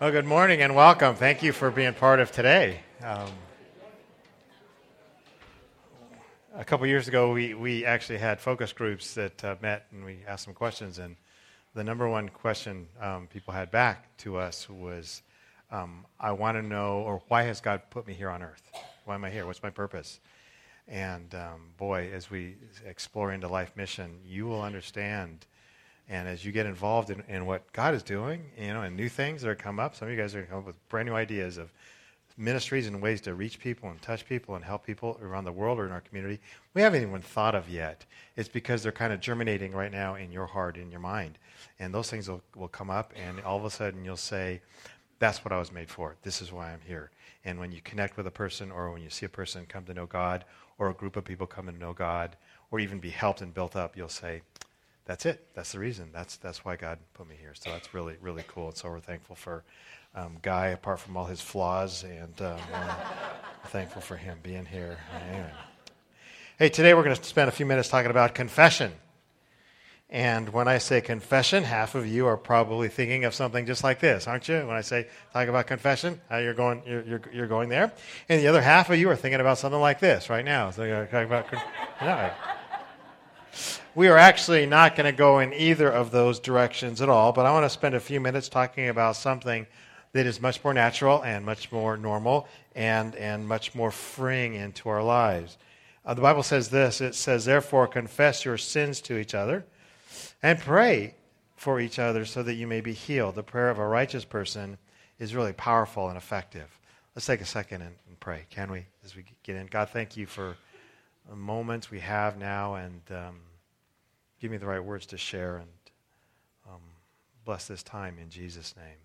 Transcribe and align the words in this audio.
Well, 0.00 0.12
good 0.12 0.24
morning 0.24 0.62
and 0.62 0.74
welcome. 0.74 1.14
Thank 1.14 1.42
you 1.42 1.52
for 1.52 1.70
being 1.70 1.92
part 1.92 2.20
of 2.20 2.32
today. 2.32 2.80
Um, 3.04 3.28
a 6.54 6.64
couple 6.64 6.86
years 6.86 7.06
ago, 7.06 7.34
we, 7.34 7.52
we 7.52 7.84
actually 7.84 8.16
had 8.16 8.40
focus 8.40 8.72
groups 8.72 9.12
that 9.12 9.44
uh, 9.44 9.56
met 9.60 9.88
and 9.92 10.02
we 10.02 10.20
asked 10.26 10.46
some 10.46 10.54
questions. 10.54 10.98
And 10.98 11.16
the 11.74 11.84
number 11.84 12.08
one 12.08 12.30
question 12.30 12.88
um, 12.98 13.26
people 13.26 13.52
had 13.52 13.70
back 13.70 14.16
to 14.20 14.38
us 14.38 14.70
was, 14.70 15.20
um, 15.70 16.06
I 16.18 16.32
want 16.32 16.56
to 16.56 16.62
know, 16.62 17.00
or 17.00 17.20
why 17.28 17.42
has 17.42 17.60
God 17.60 17.82
put 17.90 18.06
me 18.06 18.14
here 18.14 18.30
on 18.30 18.42
earth? 18.42 18.62
Why 19.04 19.16
am 19.16 19.24
I 19.26 19.28
here? 19.28 19.44
What's 19.44 19.62
my 19.62 19.68
purpose? 19.68 20.18
And 20.88 21.34
um, 21.34 21.74
boy, 21.76 22.10
as 22.10 22.30
we 22.30 22.54
explore 22.86 23.32
into 23.32 23.48
life 23.48 23.76
mission, 23.76 24.20
you 24.24 24.46
will 24.46 24.62
understand 24.62 25.44
and 26.10 26.28
as 26.28 26.44
you 26.44 26.52
get 26.52 26.66
involved 26.66 27.08
in, 27.10 27.22
in 27.28 27.46
what 27.46 27.72
God 27.72 27.94
is 27.94 28.02
doing, 28.02 28.42
you 28.58 28.74
know, 28.74 28.82
and 28.82 28.96
new 28.96 29.08
things 29.08 29.42
that 29.42 29.48
are 29.48 29.54
come 29.54 29.78
up, 29.78 29.94
some 29.94 30.08
of 30.08 30.12
you 30.12 30.20
guys 30.20 30.34
are 30.34 30.42
come 30.42 30.58
up 30.58 30.66
with 30.66 30.88
brand 30.88 31.08
new 31.08 31.14
ideas 31.14 31.56
of 31.56 31.72
ministries 32.36 32.86
and 32.86 33.00
ways 33.00 33.20
to 33.20 33.34
reach 33.34 33.60
people 33.60 33.88
and 33.90 34.02
touch 34.02 34.26
people 34.26 34.56
and 34.56 34.64
help 34.64 34.84
people 34.84 35.18
around 35.22 35.44
the 35.44 35.52
world 35.52 35.78
or 35.78 35.86
in 35.86 35.92
our 35.92 36.00
community 36.00 36.40
we 36.74 36.82
haven't 36.82 37.02
even 37.02 37.20
thought 37.20 37.54
of 37.54 37.68
yet. 37.68 38.04
It's 38.36 38.48
because 38.48 38.82
they're 38.82 38.92
kind 38.92 39.12
of 39.12 39.20
germinating 39.20 39.72
right 39.72 39.90
now 39.90 40.14
in 40.14 40.30
your 40.30 40.46
heart, 40.46 40.76
in 40.76 40.90
your 40.90 41.00
mind. 41.00 41.38
And 41.78 41.92
those 41.92 42.10
things 42.10 42.28
will, 42.28 42.42
will 42.54 42.68
come 42.68 42.90
up, 42.90 43.12
and 43.16 43.40
all 43.40 43.56
of 43.56 43.64
a 43.64 43.70
sudden 43.70 44.04
you'll 44.04 44.16
say, 44.16 44.60
That's 45.18 45.44
what 45.44 45.52
I 45.52 45.58
was 45.58 45.72
made 45.72 45.90
for. 45.90 46.16
This 46.22 46.40
is 46.40 46.52
why 46.52 46.72
I'm 46.72 46.80
here. 46.86 47.10
And 47.44 47.58
when 47.58 47.72
you 47.72 47.80
connect 47.82 48.16
with 48.16 48.26
a 48.26 48.30
person, 48.30 48.70
or 48.70 48.90
when 48.92 49.02
you 49.02 49.10
see 49.10 49.26
a 49.26 49.30
person 49.30 49.66
come 49.66 49.84
to 49.84 49.94
know 49.94 50.06
God, 50.06 50.44
or 50.78 50.90
a 50.90 50.94
group 50.94 51.16
of 51.16 51.24
people 51.24 51.46
come 51.46 51.66
to 51.66 51.72
know 51.72 51.92
God, 51.92 52.36
or 52.70 52.78
even 52.80 52.98
be 52.98 53.10
helped 53.10 53.40
and 53.40 53.52
built 53.52 53.74
up, 53.74 53.96
you'll 53.96 54.08
say, 54.08 54.42
that's 55.04 55.26
it. 55.26 55.46
That's 55.54 55.72
the 55.72 55.78
reason. 55.78 56.10
That's 56.12 56.36
that's 56.36 56.64
why 56.64 56.76
God 56.76 56.98
put 57.14 57.28
me 57.28 57.36
here. 57.40 57.52
So 57.54 57.70
that's 57.70 57.92
really 57.94 58.16
really 58.20 58.44
cool. 58.46 58.68
And 58.68 58.76
so 58.76 58.88
we're 58.90 59.00
thankful 59.00 59.36
for 59.36 59.64
um, 60.14 60.38
Guy, 60.42 60.68
apart 60.68 61.00
from 61.00 61.16
all 61.16 61.26
his 61.26 61.40
flaws, 61.40 62.04
and 62.04 62.40
um, 62.42 62.58
uh, 62.72 62.94
thankful 63.66 64.02
for 64.02 64.16
him 64.16 64.38
being 64.42 64.64
here. 64.64 64.98
Amen. 65.14 65.50
Hey, 66.58 66.68
today 66.68 66.94
we're 66.94 67.04
going 67.04 67.16
to 67.16 67.24
spend 67.24 67.48
a 67.48 67.52
few 67.52 67.64
minutes 67.64 67.88
talking 67.88 68.10
about 68.10 68.34
confession. 68.34 68.92
And 70.12 70.48
when 70.48 70.66
I 70.66 70.78
say 70.78 71.00
confession, 71.00 71.62
half 71.62 71.94
of 71.94 72.04
you 72.04 72.26
are 72.26 72.36
probably 72.36 72.88
thinking 72.88 73.24
of 73.24 73.32
something 73.32 73.64
just 73.64 73.84
like 73.84 74.00
this, 74.00 74.26
aren't 74.26 74.48
you? 74.48 74.56
When 74.66 74.76
I 74.76 74.80
say 74.80 75.06
talk 75.32 75.46
about 75.46 75.68
confession, 75.68 76.20
how 76.28 76.38
you're 76.38 76.52
going, 76.52 76.82
you're, 76.84 77.02
you're, 77.02 77.22
you're 77.32 77.46
going 77.46 77.68
there. 77.68 77.92
And 78.28 78.42
the 78.42 78.48
other 78.48 78.60
half 78.60 78.90
of 78.90 78.98
you 78.98 79.08
are 79.08 79.14
thinking 79.14 79.40
about 79.40 79.58
something 79.58 79.80
like 79.80 80.00
this 80.00 80.28
right 80.28 80.44
now. 80.44 80.72
So 80.72 80.82
you're 80.82 81.06
talking 81.06 81.26
about, 81.26 81.46
no. 82.02 82.30
We 83.96 84.06
are 84.06 84.16
actually 84.16 84.66
not 84.66 84.94
going 84.94 85.10
to 85.10 85.16
go 85.16 85.40
in 85.40 85.52
either 85.52 85.90
of 85.90 86.12
those 86.12 86.38
directions 86.38 87.02
at 87.02 87.08
all, 87.08 87.32
but 87.32 87.44
I 87.44 87.50
want 87.50 87.64
to 87.64 87.70
spend 87.70 87.96
a 87.96 88.00
few 88.00 88.20
minutes 88.20 88.48
talking 88.48 88.88
about 88.88 89.16
something 89.16 89.66
that 90.12 90.26
is 90.26 90.40
much 90.40 90.62
more 90.62 90.72
natural 90.72 91.24
and 91.24 91.44
much 91.44 91.72
more 91.72 91.96
normal 91.96 92.46
and, 92.76 93.16
and 93.16 93.48
much 93.48 93.74
more 93.74 93.90
freeing 93.90 94.54
into 94.54 94.88
our 94.88 95.02
lives. 95.02 95.58
Uh, 96.06 96.14
the 96.14 96.22
Bible 96.22 96.44
says 96.44 96.68
this 96.68 97.00
it 97.00 97.16
says, 97.16 97.44
Therefore, 97.44 97.88
confess 97.88 98.44
your 98.44 98.56
sins 98.56 99.00
to 99.02 99.18
each 99.18 99.34
other 99.34 99.64
and 100.40 100.60
pray 100.60 101.16
for 101.56 101.80
each 101.80 101.98
other 101.98 102.24
so 102.24 102.44
that 102.44 102.54
you 102.54 102.68
may 102.68 102.80
be 102.80 102.92
healed. 102.92 103.34
The 103.34 103.42
prayer 103.42 103.70
of 103.70 103.80
a 103.80 103.86
righteous 103.86 104.24
person 104.24 104.78
is 105.18 105.34
really 105.34 105.52
powerful 105.52 106.06
and 106.06 106.16
effective. 106.16 106.78
Let's 107.16 107.26
take 107.26 107.40
a 107.40 107.44
second 107.44 107.82
and, 107.82 107.96
and 108.06 108.20
pray, 108.20 108.46
can 108.50 108.70
we, 108.70 108.86
as 109.04 109.16
we 109.16 109.24
get 109.42 109.56
in? 109.56 109.66
God, 109.66 109.90
thank 109.90 110.16
you 110.16 110.26
for 110.26 110.56
the 111.28 111.34
moments 111.34 111.90
we 111.90 111.98
have 111.98 112.38
now 112.38 112.76
and. 112.76 113.00
Um, 113.10 113.40
Give 114.40 114.50
me 114.50 114.56
the 114.56 114.66
right 114.66 114.82
words 114.82 115.04
to 115.06 115.18
share 115.18 115.56
and 115.56 115.68
um, 116.66 116.80
bless 117.44 117.66
this 117.66 117.82
time 117.82 118.16
in 118.18 118.30
Jesus' 118.30 118.74
name. 118.74 118.96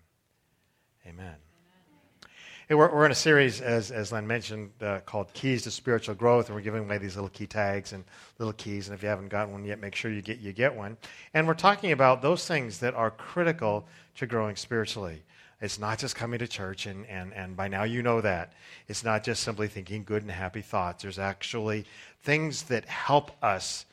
Amen. 1.06 1.34
Hey, 2.68 2.74
we're, 2.74 2.90
we're 2.90 3.04
in 3.04 3.12
a 3.12 3.14
series, 3.14 3.60
as, 3.60 3.90
as 3.90 4.10
Len 4.12 4.26
mentioned, 4.26 4.70
uh, 4.80 5.00
called 5.00 5.32
Keys 5.34 5.62
to 5.64 5.70
Spiritual 5.70 6.14
Growth, 6.14 6.46
and 6.46 6.56
we're 6.56 6.62
giving 6.62 6.84
away 6.84 6.96
these 6.96 7.16
little 7.16 7.28
key 7.28 7.46
tags 7.46 7.92
and 7.92 8.02
little 8.38 8.54
keys. 8.54 8.88
And 8.88 8.96
if 8.96 9.02
you 9.02 9.10
haven't 9.10 9.28
gotten 9.28 9.52
one 9.52 9.64
yet, 9.64 9.78
make 9.78 9.94
sure 9.94 10.10
you 10.10 10.22
get, 10.22 10.38
you 10.38 10.54
get 10.54 10.74
one. 10.74 10.96
And 11.34 11.46
we're 11.46 11.54
talking 11.54 11.92
about 11.92 12.22
those 12.22 12.46
things 12.46 12.78
that 12.78 12.94
are 12.94 13.10
critical 13.10 13.86
to 14.16 14.26
growing 14.26 14.56
spiritually. 14.56 15.22
It's 15.60 15.78
not 15.78 15.98
just 15.98 16.16
coming 16.16 16.38
to 16.38 16.48
church, 16.48 16.86
and, 16.86 17.06
and, 17.06 17.32
and 17.34 17.56
by 17.56 17.68
now 17.68 17.84
you 17.84 18.02
know 18.02 18.22
that. 18.22 18.54
It's 18.88 19.04
not 19.04 19.22
just 19.22 19.42
simply 19.42 19.68
thinking 19.68 20.02
good 20.02 20.22
and 20.22 20.30
happy 20.30 20.62
thoughts. 20.62 21.02
There's 21.02 21.18
actually 21.18 21.84
things 22.22 22.62
that 22.64 22.86
help 22.86 23.30
us 23.44 23.84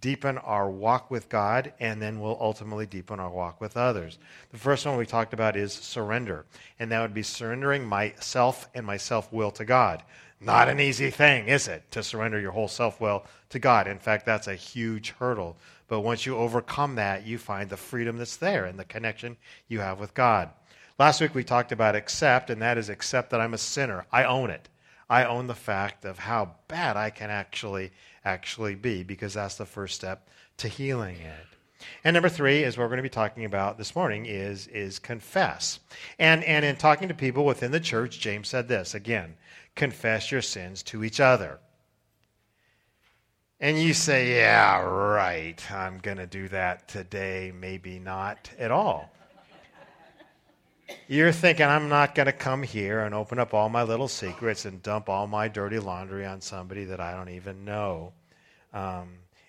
deepen 0.00 0.38
our 0.38 0.70
walk 0.70 1.10
with 1.10 1.28
God, 1.28 1.72
and 1.78 2.00
then 2.00 2.20
we'll 2.20 2.38
ultimately 2.40 2.86
deepen 2.86 3.20
our 3.20 3.30
walk 3.30 3.60
with 3.60 3.76
others. 3.76 4.18
The 4.50 4.58
first 4.58 4.86
one 4.86 4.96
we 4.96 5.06
talked 5.06 5.34
about 5.34 5.56
is 5.56 5.72
surrender, 5.72 6.44
and 6.78 6.90
that 6.90 7.02
would 7.02 7.14
be 7.14 7.22
surrendering 7.22 7.86
myself 7.86 8.68
and 8.74 8.86
my 8.86 8.96
self 8.96 9.32
will 9.32 9.50
to 9.52 9.64
God. 9.64 10.02
Not 10.40 10.68
an 10.68 10.80
easy 10.80 11.10
thing, 11.10 11.46
is 11.46 11.68
it, 11.68 11.88
to 11.92 12.02
surrender 12.02 12.40
your 12.40 12.50
whole 12.50 12.66
self 12.66 13.00
will 13.00 13.24
to 13.50 13.60
God? 13.60 13.86
In 13.86 14.00
fact, 14.00 14.26
that's 14.26 14.48
a 14.48 14.56
huge 14.56 15.10
hurdle. 15.10 15.56
But 15.86 16.00
once 16.00 16.26
you 16.26 16.36
overcome 16.36 16.96
that, 16.96 17.24
you 17.24 17.38
find 17.38 17.70
the 17.70 17.76
freedom 17.76 18.16
that's 18.16 18.36
there 18.36 18.64
and 18.64 18.76
the 18.78 18.84
connection 18.84 19.36
you 19.68 19.78
have 19.80 20.00
with 20.00 20.14
God. 20.14 20.50
Last 20.98 21.20
week 21.20 21.34
we 21.34 21.44
talked 21.44 21.70
about 21.70 21.94
accept, 21.94 22.50
and 22.50 22.60
that 22.60 22.76
is 22.76 22.88
accept 22.88 23.30
that 23.30 23.40
I'm 23.40 23.54
a 23.54 23.58
sinner. 23.58 24.06
I 24.10 24.24
own 24.24 24.50
it. 24.50 24.68
I 25.08 25.24
own 25.24 25.46
the 25.46 25.54
fact 25.54 26.04
of 26.04 26.18
how 26.18 26.56
bad 26.68 26.96
I 26.96 27.10
can 27.10 27.30
actually 27.30 27.92
actually 28.24 28.74
be, 28.74 29.02
because 29.02 29.34
that's 29.34 29.56
the 29.56 29.66
first 29.66 29.94
step 29.94 30.28
to 30.58 30.68
healing 30.68 31.16
it. 31.16 31.46
And 32.04 32.14
number 32.14 32.28
three 32.28 32.62
is 32.62 32.76
what 32.76 32.84
we're 32.84 32.88
going 32.88 32.98
to 32.98 33.02
be 33.02 33.08
talking 33.08 33.44
about 33.44 33.78
this 33.78 33.96
morning 33.96 34.26
is, 34.26 34.66
is 34.68 34.98
confess. 34.98 35.80
And, 36.18 36.44
and 36.44 36.64
in 36.64 36.76
talking 36.76 37.08
to 37.08 37.14
people 37.14 37.44
within 37.44 37.72
the 37.72 37.80
church, 37.80 38.20
James 38.20 38.48
said 38.48 38.68
this 38.68 38.94
again 38.94 39.34
confess 39.74 40.30
your 40.30 40.42
sins 40.42 40.82
to 40.82 41.02
each 41.02 41.18
other. 41.18 41.58
And 43.58 43.80
you 43.80 43.94
say, 43.94 44.36
yeah, 44.36 44.82
right, 44.82 45.70
I'm 45.70 45.98
going 45.98 46.16
to 46.16 46.26
do 46.26 46.48
that 46.48 46.88
today, 46.88 47.52
maybe 47.58 47.98
not 47.98 48.50
at 48.58 48.70
all. 48.72 49.10
You're 51.08 51.32
thinking, 51.32 51.66
I'm 51.66 51.88
not 51.88 52.14
going 52.14 52.26
to 52.26 52.32
come 52.32 52.62
here 52.62 53.00
and 53.00 53.14
open 53.14 53.38
up 53.38 53.54
all 53.54 53.68
my 53.68 53.82
little 53.82 54.08
secrets 54.08 54.64
and 54.64 54.82
dump 54.82 55.08
all 55.08 55.26
my 55.26 55.48
dirty 55.48 55.78
laundry 55.78 56.26
on 56.26 56.40
somebody 56.40 56.84
that 56.84 57.00
I 57.00 57.12
don't 57.12 57.28
even 57.30 57.64
know. 57.64 58.12
Um, 58.72 59.08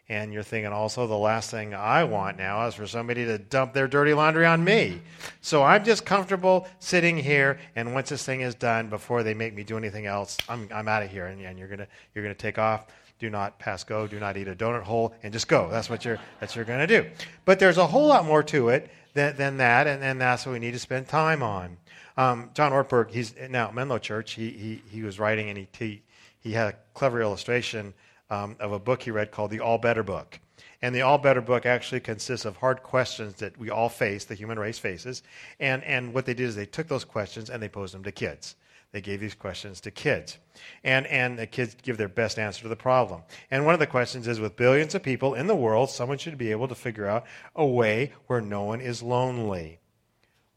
and 0.10 0.34
you're 0.34 0.44
thinking 0.44 0.72
also, 0.72 1.08
the 1.08 1.18
last 1.18 1.50
thing 1.50 1.74
I 1.74 2.04
want 2.04 2.38
now 2.38 2.68
is 2.68 2.76
for 2.76 2.86
somebody 2.86 3.26
to 3.26 3.38
dump 3.38 3.74
their 3.74 3.88
dirty 3.88 4.14
laundry 4.14 4.46
on 4.46 4.64
me. 4.64 5.02
So 5.42 5.64
I'm 5.64 5.84
just 5.84 6.06
comfortable 6.06 6.68
sitting 6.80 7.18
here, 7.18 7.58
and 7.76 7.94
once 7.94 8.10
this 8.10 8.24
thing 8.24 8.42
is 8.42 8.54
done, 8.54 8.90
before 8.90 9.24
they 9.24 9.34
make 9.34 9.56
me 9.56 9.64
do 9.64 9.78
anything 9.78 10.06
else, 10.06 10.38
I'm, 10.50 10.68
I'm 10.74 10.88
out 10.88 11.04
of 11.04 11.10
here. 11.10 11.28
And, 11.28 11.42
and 11.42 11.58
you're 11.58 11.70
going 11.70 11.88
you're 12.14 12.24
gonna 12.24 12.36
take 12.36 12.60
off. 12.60 12.88
Do 13.20 13.30
not 13.30 13.58
pass 13.58 13.86
go. 13.86 14.06
Do 14.06 14.20
not 14.20 14.36
eat 14.36 14.50
a 14.50 14.56
donut 14.56 14.84
hole, 14.84 15.14
and 15.24 15.32
just 15.32 15.48
go. 15.48 15.70
That's 15.70 15.90
what 15.90 16.04
you're, 16.04 16.20
that's 16.42 16.52
what 16.52 16.56
you're 16.58 16.66
going 16.66 16.86
to 16.86 17.02
do. 17.02 17.10
But 17.46 17.58
there's 17.58 17.78
a 17.78 17.88
whole 17.88 18.08
lot 18.08 18.26
more 18.26 18.44
to 18.44 18.68
it 18.70 18.90
than, 19.14 19.36
than 19.36 19.58
that, 19.58 19.88
and, 19.88 20.04
and 20.04 20.20
that's 20.20 20.46
what 20.46 20.54
we 20.54 20.60
need 20.60 20.72
to 20.72 20.80
spend 20.80 21.08
time 21.08 21.44
on. 21.44 21.78
Um, 22.18 22.52
John 22.54 22.72
Ortberg, 22.72 23.12
he's 23.12 23.34
now 23.50 23.68
at 23.68 23.76
Menlo 23.76 23.98
Church. 23.98 24.34
He, 24.34 24.50
he, 24.50 24.82
he 24.90 25.04
was 25.04 25.20
writing, 25.20 25.50
and 25.50 25.58
he, 25.58 25.68
he, 25.78 26.02
he 26.40 26.52
had 26.52 26.74
a 26.74 26.78
clever 26.94 27.22
illustration 27.22 27.94
um, 28.30 28.56
of 28.60 28.72
a 28.72 28.80
book 28.80 29.04
he 29.04 29.12
read 29.12 29.32
called 29.32 29.52
The 29.52 29.60
All 29.60 29.78
Better 29.78 30.04
Book. 30.04 30.40
And 30.82 30.94
the 30.94 31.02
All 31.02 31.18
Better 31.18 31.42
book 31.42 31.66
actually 31.66 32.02
consists 32.02 32.46
of 32.46 32.58
hard 32.58 32.84
questions 32.84 33.36
that 33.36 33.58
we 33.58 33.70
all 33.70 33.90
face, 33.90 34.26
the 34.26 34.36
human 34.36 34.60
race 34.60 34.78
faces. 34.78 35.24
And, 35.60 35.84
and 35.86 36.14
what 36.14 36.26
they 36.26 36.34
did 36.34 36.48
is 36.48 36.56
they 36.56 36.66
took 36.66 36.88
those 36.88 37.06
questions 37.06 37.50
and 37.50 37.64
they 37.64 37.70
posed 37.70 37.94
them 37.94 38.04
to 38.04 38.12
kids. 38.12 38.56
They 38.94 39.02
gave 39.02 39.20
these 39.20 39.34
questions 39.34 39.82
to 39.82 39.92
kids. 39.92 40.38
And, 40.84 41.08
and 41.08 41.38
the 41.38 41.48
kids 41.48 41.76
give 41.82 41.98
their 41.98 42.08
best 42.08 42.38
answer 42.38 42.62
to 42.62 42.70
the 42.70 42.76
problem. 42.76 43.24
And 43.50 43.66
one 43.66 43.74
of 43.74 43.80
the 43.80 43.88
questions 43.88 44.28
is 44.28 44.40
with 44.40 44.56
billions 44.56 44.94
of 44.94 45.02
people 45.02 45.34
in 45.34 45.48
the 45.48 45.56
world, 45.56 45.90
someone 45.90 46.20
should 46.20 46.38
be 46.38 46.52
able 46.52 46.68
to 46.68 46.76
figure 46.76 47.08
out 47.08 47.26
a 47.56 47.66
way 47.66 48.14
where 48.28 48.40
no 48.40 48.64
one 48.64 48.82
is 48.82 49.02
lonely. 49.02 49.80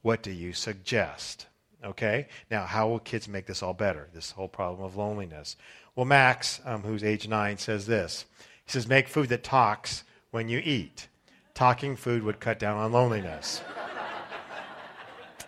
What 0.02 0.22
do 0.22 0.30
you 0.30 0.52
suggest? 0.52 1.46
Okay? 1.82 2.28
Now, 2.50 2.66
how 2.66 2.88
will 2.88 2.98
kids 2.98 3.26
make 3.26 3.46
this 3.46 3.62
all 3.62 3.72
better? 3.72 4.08
This 4.12 4.32
whole 4.32 4.48
problem 4.48 4.84
of 4.84 4.96
loneliness. 4.96 5.56
Well, 5.94 6.04
Max, 6.04 6.60
um, 6.66 6.82
who's 6.82 7.02
age 7.02 7.26
nine, 7.26 7.56
says 7.56 7.86
this. 7.86 8.26
He 8.66 8.70
says, 8.70 8.86
Make 8.86 9.08
food 9.08 9.30
that 9.30 9.44
talks 9.44 10.04
when 10.30 10.50
you 10.50 10.60
eat. 10.62 11.08
Talking 11.54 11.96
food 11.96 12.22
would 12.22 12.38
cut 12.38 12.58
down 12.58 12.76
on 12.76 12.92
loneliness. 12.92 13.62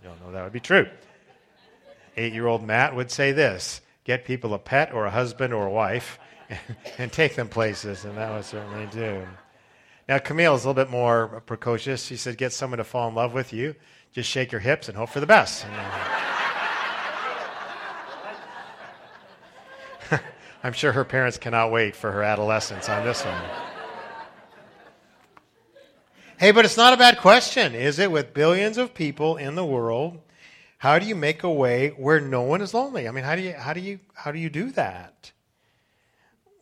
you 0.00 0.08
don't 0.08 0.24
know 0.24 0.30
that 0.30 0.44
would 0.44 0.52
be 0.52 0.60
true. 0.60 0.86
Eight 2.16 2.32
year 2.32 2.46
old 2.46 2.62
Matt 2.62 2.96
would 2.96 3.10
say 3.10 3.32
this 3.32 3.80
get 4.04 4.24
people 4.24 4.54
a 4.54 4.58
pet 4.58 4.92
or 4.92 5.06
a 5.06 5.10
husband 5.10 5.52
or 5.52 5.66
a 5.66 5.70
wife 5.70 6.18
and, 6.48 6.58
and 6.98 7.12
take 7.12 7.34
them 7.34 7.48
places, 7.48 8.04
and 8.04 8.16
that 8.16 8.32
would 8.32 8.44
certainly 8.44 8.86
do. 8.86 9.26
Now, 10.08 10.18
Camille 10.18 10.54
is 10.54 10.64
a 10.64 10.68
little 10.68 10.84
bit 10.84 10.90
more 10.90 11.42
precocious. 11.46 12.04
She 12.04 12.16
said, 12.16 12.38
Get 12.38 12.52
someone 12.52 12.78
to 12.78 12.84
fall 12.84 13.08
in 13.08 13.14
love 13.14 13.34
with 13.34 13.52
you. 13.52 13.74
Just 14.12 14.30
shake 14.30 14.52
your 14.52 14.60
hips 14.60 14.88
and 14.88 14.96
hope 14.96 15.10
for 15.10 15.20
the 15.20 15.26
best. 15.26 15.66
Uh, 20.10 20.18
I'm 20.62 20.72
sure 20.72 20.92
her 20.92 21.04
parents 21.04 21.38
cannot 21.38 21.72
wait 21.72 21.96
for 21.96 22.12
her 22.12 22.22
adolescence 22.22 22.88
on 22.88 23.04
this 23.04 23.24
one. 23.24 23.42
hey, 26.38 26.52
but 26.52 26.64
it's 26.64 26.76
not 26.76 26.92
a 26.92 26.96
bad 26.96 27.18
question, 27.18 27.74
is 27.74 27.98
it? 27.98 28.12
With 28.12 28.32
billions 28.32 28.78
of 28.78 28.94
people 28.94 29.36
in 29.36 29.56
the 29.56 29.64
world, 29.64 30.20
How 30.78 30.98
do 30.98 31.06
you 31.06 31.14
make 31.14 31.42
a 31.42 31.50
way 31.50 31.88
where 31.88 32.20
no 32.20 32.42
one 32.42 32.60
is 32.60 32.74
lonely? 32.74 33.08
I 33.08 33.10
mean, 33.10 33.24
how 33.24 33.34
do 33.34 33.42
you 33.42 33.54
how 33.54 33.72
do 33.72 33.80
you 33.80 34.00
how 34.14 34.30
do 34.30 34.38
you 34.38 34.50
do 34.50 34.70
that? 34.72 35.32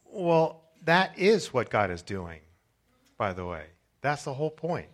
Well, 0.05 0.62
that 0.84 1.19
is 1.19 1.52
what 1.52 1.70
God 1.70 1.90
is 1.90 2.02
doing, 2.02 2.40
by 3.19 3.32
the 3.32 3.44
way. 3.44 3.64
That's 4.00 4.25
the 4.25 4.34
whole 4.34 4.50
point. 4.50 4.88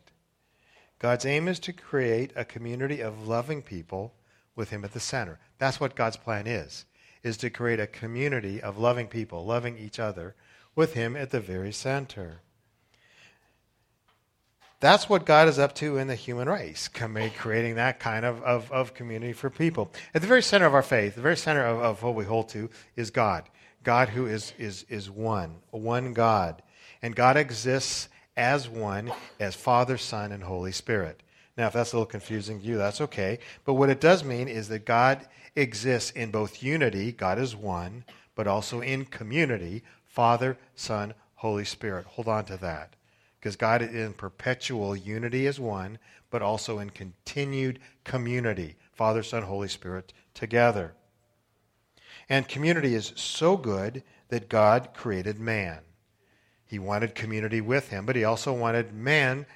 God's 0.99 1.27
aim 1.27 1.49
is 1.49 1.59
to 1.61 1.73
create 1.73 2.33
a 2.37 2.45
community 2.45 3.01
of 3.01 3.27
loving 3.27 3.63
people 3.63 4.15
with 4.55 4.71
him 4.71 4.85
at 4.85 4.93
the 4.93 5.01
center. 5.01 5.39
That's 5.59 5.81
what 5.81 5.97
God's 5.97 6.17
plan 6.17 6.47
is, 6.47 6.85
is 7.23 7.37
to 7.39 7.51
create 7.51 7.81
a 7.81 7.87
community 7.87 8.61
of 8.63 8.79
loving 8.79 9.09
people, 9.09 9.45
loving 9.45 9.77
each 9.79 9.99
other 9.99 10.35
with 10.75 10.95
him 10.95 11.17
at 11.17 11.31
the 11.31 11.41
very 11.41 11.73
center. 11.73 12.41
That's 14.81 15.11
what 15.11 15.27
God 15.27 15.47
is 15.47 15.59
up 15.59 15.75
to 15.77 15.99
in 15.99 16.09
the 16.09 16.15
human 16.15 16.49
race, 16.49 16.89
creating 16.89 17.75
that 17.75 18.01
kind 18.01 18.25
of, 18.25 18.43
of, 18.43 18.73
of, 18.73 18.95
community 18.95 19.35
for 19.35 19.51
people. 19.51 19.93
At 20.15 20.23
the 20.23 20.29
very 20.29 20.43
center 20.43 20.65
of 20.65 20.73
our 20.73 20.83
faith, 20.83 21.17
the 21.17 21.21
very 21.21 21.37
center 21.37 21.67
of, 21.67 21.81
of 21.81 22.03
what 22.03 22.15
we 22.15 22.25
hold 22.25 22.49
to, 22.51 22.71
is 22.97 23.11
God. 23.11 23.45
God 23.85 24.09
who 24.09 24.25
is, 24.25 24.55
is, 24.59 24.87
is 24.89 25.11
one, 25.11 25.57
one 25.71 26.15
God. 26.15 26.63
And 27.03 27.15
God 27.15 27.37
exists 27.37 28.09
as 28.39 28.71
one, 28.71 29.13
as 29.39 29.55
Father, 29.55 29.99
Son, 29.99 30.33
and 30.33 30.43
Holy 30.43 30.73
Spirit. 30.73 31.23
Now, 31.59 31.67
if 31.67 31.75
that's 31.75 31.93
a 31.93 31.97
little 31.97 32.07
confusing 32.07 32.59
to 32.61 32.67
you, 32.67 32.79
that's 32.79 33.03
okay. 33.03 33.39
But 33.67 33.75
what 33.75 33.91
it 33.91 34.01
does 34.01 34.25
mean 34.25 34.49
is 34.49 34.69
that 34.69 34.87
God 34.87 35.29
exists 35.57 36.11
in 36.13 36.31
both 36.31 36.63
unity, 36.63 37.13
God 37.13 37.39
is 37.39 37.55
one, 37.55 38.05
but 38.35 38.47
also 38.47 38.81
in 38.81 39.05
community, 39.05 39.83
Father, 40.07 40.57
Son, 40.75 41.13
Holy 41.35 41.67
Spirit. 41.67 42.07
Hold 42.07 42.29
on 42.29 42.47
to 42.47 42.57
that 42.57 42.95
because 43.41 43.57
God 43.57 43.81
is 43.81 43.95
in 43.95 44.13
perpetual 44.13 44.95
unity 44.95 45.47
as 45.47 45.59
one, 45.59 45.99
but 46.31 46.43
also 46.43 46.79
in 46.79 46.91
continued 46.91 47.81
community 48.05 48.77
Father, 48.93 49.23
Son, 49.23 49.45
Holy 49.45 49.69
Spirit 49.69 50.13
together. 50.35 50.93
And 52.29 52.47
community 52.47 52.95
is 52.95 53.15
so 53.17 53.57
good 53.57 54.03
that 54.29 54.51
God 54.51 54.91
created 54.93 55.39
man. 55.39 55.79
He 56.67 56.79
wanted 56.79 57.15
community 57.15 57.63
with 57.63 57.89
him, 57.89 58.05
but 58.05 58.15
he 58.15 58.25
also 58.25 58.53
wanted 58.53 58.93
man 58.93 59.47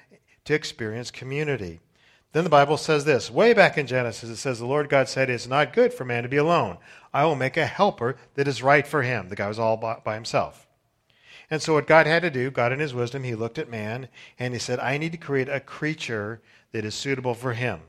to 0.45 0.55
experience 0.55 1.11
community. 1.11 1.79
Then 2.31 2.43
the 2.43 2.49
Bible 2.49 2.77
says 2.77 3.05
this 3.05 3.29
way 3.29 3.53
back 3.53 3.77
in 3.77 3.85
Genesis, 3.85 4.31
it 4.31 4.37
says, 4.37 4.57
The 4.57 4.65
Lord 4.65 4.89
God 4.89 5.07
said, 5.07 5.29
It's 5.29 5.47
not 5.47 5.71
good 5.71 5.93
for 5.93 6.03
man 6.03 6.23
to 6.23 6.29
be 6.29 6.37
alone. 6.37 6.79
I 7.13 7.25
will 7.25 7.35
make 7.35 7.55
a 7.55 7.67
helper 7.67 8.17
that 8.33 8.47
is 8.47 8.63
right 8.63 8.87
for 8.87 9.03
him. 9.03 9.29
The 9.29 9.35
guy 9.35 9.47
was 9.47 9.59
all 9.59 9.77
by, 9.77 10.15
himself. 10.15 10.65
And 11.49 11.61
so, 11.61 11.73
what 11.73 11.87
God 11.87 12.07
had 12.07 12.23
to 12.23 12.29
do, 12.29 12.49
God 12.49 12.71
in 12.71 12.79
His 12.79 12.93
wisdom, 12.93 13.23
He 13.23 13.35
looked 13.35 13.57
at 13.57 13.69
man 13.69 14.07
and 14.39 14.53
He 14.53 14.59
said, 14.59 14.79
I 14.79 14.97
need 14.97 15.11
to 15.11 15.17
create 15.17 15.49
a 15.49 15.59
creature 15.59 16.41
that 16.75 16.83
is 16.83 16.93
suitable 16.93 17.33
for 17.33 17.53
him. 17.53 17.79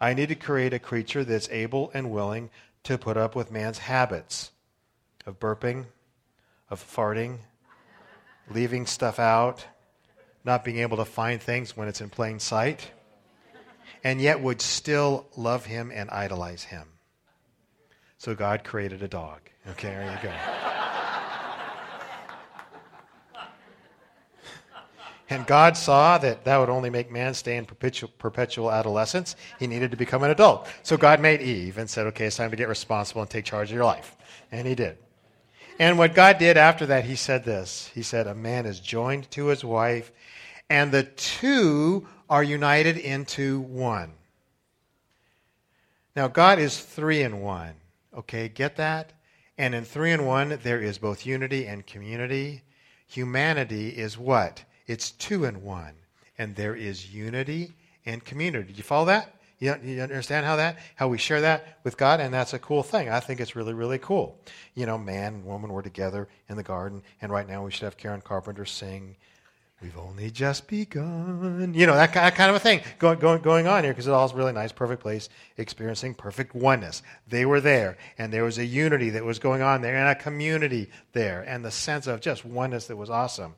I 0.00 0.12
need 0.12 0.28
to 0.28 0.34
create 0.34 0.72
a 0.74 0.80
creature 0.80 1.22
that's 1.22 1.48
able 1.50 1.92
and 1.94 2.10
willing 2.10 2.50
to 2.82 2.98
put 2.98 3.16
up 3.16 3.36
with 3.36 3.52
man's 3.52 3.78
habits 3.78 4.50
of 5.24 5.38
burping, 5.38 5.84
of 6.68 6.82
farting, 6.82 7.38
leaving 8.50 8.86
stuff 8.86 9.20
out, 9.20 9.64
not 10.44 10.64
being 10.64 10.78
able 10.78 10.96
to 10.96 11.04
find 11.04 11.40
things 11.40 11.76
when 11.76 11.86
it's 11.86 12.00
in 12.00 12.10
plain 12.10 12.40
sight, 12.40 12.90
and 14.02 14.20
yet 14.20 14.40
would 14.40 14.60
still 14.60 15.28
love 15.36 15.66
him 15.66 15.92
and 15.94 16.10
idolize 16.10 16.64
him. 16.64 16.88
So 18.18 18.34
God 18.34 18.64
created 18.64 19.00
a 19.04 19.08
dog. 19.08 19.38
Okay, 19.70 19.90
there 19.90 20.10
you 20.10 20.28
go. 20.28 20.63
And 25.34 25.46
God 25.46 25.76
saw 25.76 26.16
that 26.18 26.44
that 26.44 26.58
would 26.58 26.68
only 26.68 26.90
make 26.90 27.10
man 27.10 27.34
stay 27.34 27.56
in 27.56 27.66
perpetual, 27.66 28.08
perpetual 28.18 28.70
adolescence. 28.70 29.34
He 29.58 29.66
needed 29.66 29.90
to 29.90 29.96
become 29.96 30.22
an 30.22 30.30
adult. 30.30 30.68
So 30.84 30.96
God 30.96 31.18
made 31.20 31.42
Eve 31.42 31.76
and 31.76 31.90
said, 31.90 32.06
okay, 32.06 32.26
it's 32.26 32.36
time 32.36 32.50
to 32.50 32.56
get 32.56 32.68
responsible 32.68 33.20
and 33.20 33.28
take 33.28 33.44
charge 33.44 33.70
of 33.70 33.74
your 33.74 33.84
life. 33.84 34.16
And 34.52 34.64
he 34.64 34.76
did. 34.76 34.96
And 35.80 35.98
what 35.98 36.14
God 36.14 36.38
did 36.38 36.56
after 36.56 36.86
that, 36.86 37.04
he 37.04 37.16
said 37.16 37.44
this 37.44 37.90
He 37.94 38.02
said, 38.02 38.28
A 38.28 38.34
man 38.34 38.64
is 38.64 38.78
joined 38.78 39.28
to 39.32 39.46
his 39.46 39.64
wife, 39.64 40.12
and 40.70 40.92
the 40.92 41.02
two 41.02 42.06
are 42.30 42.44
united 42.44 42.96
into 42.96 43.60
one. 43.60 44.12
Now, 46.14 46.28
God 46.28 46.60
is 46.60 46.78
three 46.78 47.22
in 47.22 47.40
one. 47.40 47.74
Okay, 48.16 48.48
get 48.48 48.76
that? 48.76 49.12
And 49.58 49.74
in 49.74 49.84
three 49.84 50.12
in 50.12 50.26
one, 50.26 50.60
there 50.62 50.80
is 50.80 50.98
both 50.98 51.26
unity 51.26 51.66
and 51.66 51.84
community. 51.84 52.62
Humanity 53.08 53.88
is 53.88 54.16
what? 54.16 54.62
It's 54.86 55.12
two 55.12 55.44
in 55.44 55.62
one. 55.62 55.94
And 56.38 56.56
there 56.56 56.74
is 56.74 57.14
unity 57.14 57.72
and 58.06 58.24
community. 58.24 58.72
Do 58.72 58.76
you 58.76 58.82
follow 58.82 59.06
that? 59.06 59.34
You, 59.60 59.76
you 59.82 60.02
understand 60.02 60.44
how 60.44 60.56
that, 60.56 60.78
how 60.96 61.08
we 61.08 61.16
share 61.16 61.40
that 61.42 61.78
with 61.84 61.96
God? 61.96 62.20
And 62.20 62.34
that's 62.34 62.52
a 62.54 62.58
cool 62.58 62.82
thing. 62.82 63.08
I 63.08 63.20
think 63.20 63.40
it's 63.40 63.54
really, 63.54 63.72
really 63.72 63.98
cool. 63.98 64.38
You 64.74 64.84
know, 64.84 64.98
man 64.98 65.34
and 65.34 65.44
woman 65.44 65.72
were 65.72 65.82
together 65.82 66.28
in 66.48 66.56
the 66.56 66.62
garden, 66.62 67.02
and 67.22 67.30
right 67.30 67.48
now 67.48 67.64
we 67.64 67.70
should 67.70 67.84
have 67.84 67.96
Karen 67.96 68.20
Carpenter 68.20 68.64
sing, 68.64 69.16
We've 69.84 69.98
only 69.98 70.30
just 70.30 70.66
begun. 70.66 71.74
You 71.74 71.86
know, 71.86 71.94
that, 71.94 72.10
kind 72.10 72.48
of 72.48 72.56
a 72.56 72.58
thing 72.58 72.80
going, 72.98 73.18
going, 73.18 73.42
going 73.42 73.66
on 73.66 73.84
here 73.84 73.92
because 73.92 74.06
it 74.06 74.12
all 74.12 74.24
is 74.24 74.32
really 74.32 74.52
nice, 74.52 74.72
perfect 74.72 75.02
place, 75.02 75.28
experiencing 75.58 76.14
perfect 76.14 76.54
oneness. 76.54 77.02
They 77.28 77.44
were 77.44 77.60
there, 77.60 77.98
and 78.16 78.32
there 78.32 78.44
was 78.44 78.56
a 78.56 78.64
unity 78.64 79.10
that 79.10 79.24
was 79.24 79.38
going 79.38 79.60
on 79.60 79.82
there, 79.82 79.96
and 79.96 80.08
a 80.08 80.14
community 80.14 80.90
there, 81.12 81.42
and 81.42 81.62
the 81.62 81.70
sense 81.70 82.06
of 82.06 82.22
just 82.22 82.46
oneness 82.46 82.86
that 82.86 82.96
was 82.96 83.10
awesome 83.10 83.56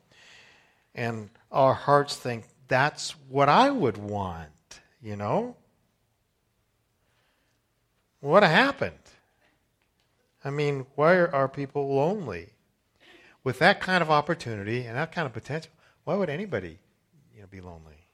and 0.97 1.29
our 1.51 1.75
hearts 1.75 2.15
think, 2.15 2.45
that's 2.67 3.11
what 3.29 3.47
I 3.47 3.69
would 3.69 3.97
want, 3.97 4.81
you 5.01 5.15
know? 5.15 5.55
What 8.19 8.43
happened? 8.43 8.95
I 10.43 10.49
mean, 10.49 10.85
why 10.95 11.15
are 11.17 11.47
people 11.47 11.95
lonely? 11.95 12.49
With 13.43 13.59
that 13.59 13.79
kind 13.79 14.01
of 14.01 14.09
opportunity 14.09 14.85
and 14.85 14.97
that 14.97 15.13
kind 15.13 15.25
of 15.25 15.33
potential, 15.33 15.71
why 16.03 16.15
would 16.15 16.29
anybody 16.29 16.79
you 17.33 17.41
know, 17.41 17.47
be 17.49 17.61
lonely? 17.61 18.07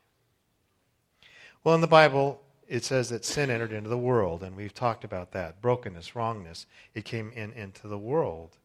Well, 1.64 1.74
in 1.74 1.82
the 1.82 1.88
Bible, 1.88 2.42
it 2.68 2.84
says 2.84 3.10
that 3.10 3.26
sin 3.26 3.50
entered 3.50 3.72
into 3.72 3.90
the 3.90 3.98
world, 3.98 4.44
and 4.44 4.56
we've 4.56 4.74
talked 4.74 5.04
about 5.04 5.32
that. 5.32 5.62
Brokenness, 5.62 6.16
wrongness, 6.16 6.66
it 6.94 7.06
came 7.06 7.32
in 7.34 7.54
into 7.54 7.88
the 7.88 7.98
world. 7.98 8.58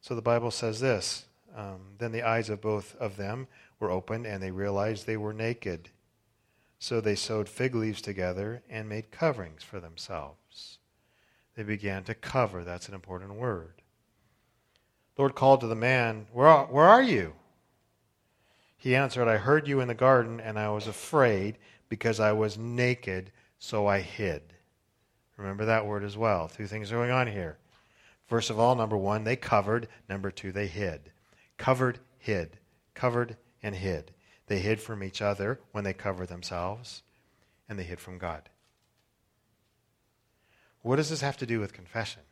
So 0.00 0.14
the 0.14 0.22
Bible 0.22 0.50
says 0.50 0.80
this 0.80 1.26
um, 1.56 1.80
then 1.98 2.12
the 2.12 2.22
eyes 2.22 2.48
of 2.48 2.60
both 2.60 2.96
of 2.96 3.16
them 3.16 3.48
were 3.78 3.90
opened, 3.90 4.26
and 4.26 4.42
they 4.42 4.50
realized 4.50 5.06
they 5.06 5.16
were 5.16 5.32
naked. 5.32 5.90
So 6.78 7.00
they 7.00 7.14
sewed 7.14 7.48
fig 7.48 7.74
leaves 7.74 8.00
together 8.00 8.62
and 8.70 8.88
made 8.88 9.10
coverings 9.10 9.62
for 9.62 9.80
themselves. 9.80 10.78
They 11.56 11.62
began 11.62 12.04
to 12.04 12.14
cover. 12.14 12.64
That's 12.64 12.88
an 12.88 12.94
important 12.94 13.34
word. 13.34 13.82
Lord 15.18 15.34
called 15.34 15.60
to 15.60 15.66
the 15.66 15.74
man, 15.74 16.26
Where 16.32 16.46
are, 16.46 16.66
where 16.66 16.88
are 16.88 17.02
you? 17.02 17.34
He 18.78 18.96
answered, 18.96 19.28
I 19.28 19.36
heard 19.36 19.68
you 19.68 19.80
in 19.80 19.88
the 19.88 19.94
garden, 19.94 20.40
and 20.40 20.58
I 20.58 20.70
was 20.70 20.86
afraid 20.86 21.58
because 21.90 22.18
I 22.18 22.32
was 22.32 22.56
naked, 22.56 23.30
so 23.58 23.86
I 23.86 24.00
hid. 24.00 24.40
Remember 25.36 25.66
that 25.66 25.84
word 25.84 26.04
as 26.04 26.16
well. 26.16 26.48
Two 26.48 26.66
things 26.66 26.90
are 26.90 26.96
going 26.96 27.10
on 27.10 27.26
here. 27.26 27.58
First 28.26 28.48
of 28.48 28.58
all, 28.58 28.74
number 28.74 28.96
one, 28.96 29.24
they 29.24 29.36
covered. 29.36 29.88
Number 30.08 30.30
two, 30.30 30.52
they 30.52 30.66
hid. 30.66 31.12
Covered, 31.60 31.98
hid. 32.18 32.56
Covered 32.94 33.36
and 33.62 33.74
hid. 33.74 34.12
They 34.46 34.60
hid 34.60 34.80
from 34.80 35.04
each 35.04 35.20
other 35.20 35.60
when 35.72 35.84
they 35.84 35.92
covered 35.92 36.28
themselves, 36.28 37.02
and 37.68 37.78
they 37.78 37.82
hid 37.82 38.00
from 38.00 38.16
God. 38.16 38.48
What 40.80 40.96
does 40.96 41.10
this 41.10 41.20
have 41.20 41.36
to 41.36 41.44
do 41.44 41.60
with 41.60 41.74
confession? 41.74 42.22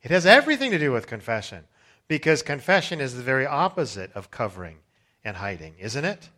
It 0.00 0.12
has 0.12 0.26
everything 0.26 0.70
to 0.70 0.78
do 0.78 0.92
with 0.92 1.08
confession, 1.08 1.64
because 2.06 2.42
confession 2.42 3.00
is 3.00 3.16
the 3.16 3.22
very 3.24 3.44
opposite 3.44 4.12
of 4.12 4.30
covering 4.30 4.78
and 5.24 5.38
hiding, 5.38 5.74
isn't 5.80 6.04
it? 6.04 6.28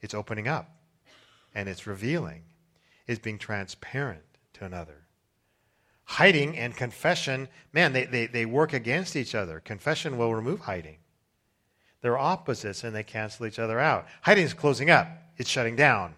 It's 0.00 0.14
opening 0.14 0.46
up, 0.46 0.70
and 1.52 1.68
it's 1.68 1.84
revealing, 1.84 2.42
it's 3.08 3.18
being 3.18 3.38
transparent 3.38 4.22
to 4.52 4.64
another. 4.64 5.08
Hiding 6.04 6.56
and 6.56 6.76
confession, 6.76 7.48
man, 7.72 7.92
they, 7.92 8.04
they, 8.04 8.26
they 8.26 8.46
work 8.46 8.72
against 8.72 9.16
each 9.16 9.34
other. 9.34 9.58
Confession 9.58 10.16
will 10.16 10.32
remove 10.32 10.60
hiding. 10.60 10.98
They're 12.02 12.18
opposites 12.18 12.84
and 12.84 12.94
they 12.94 13.02
cancel 13.02 13.46
each 13.46 13.58
other 13.58 13.80
out. 13.80 14.06
Hiding 14.22 14.44
is 14.44 14.54
closing 14.54 14.90
up, 14.90 15.08
it's 15.36 15.50
shutting 15.50 15.76
down. 15.76 16.14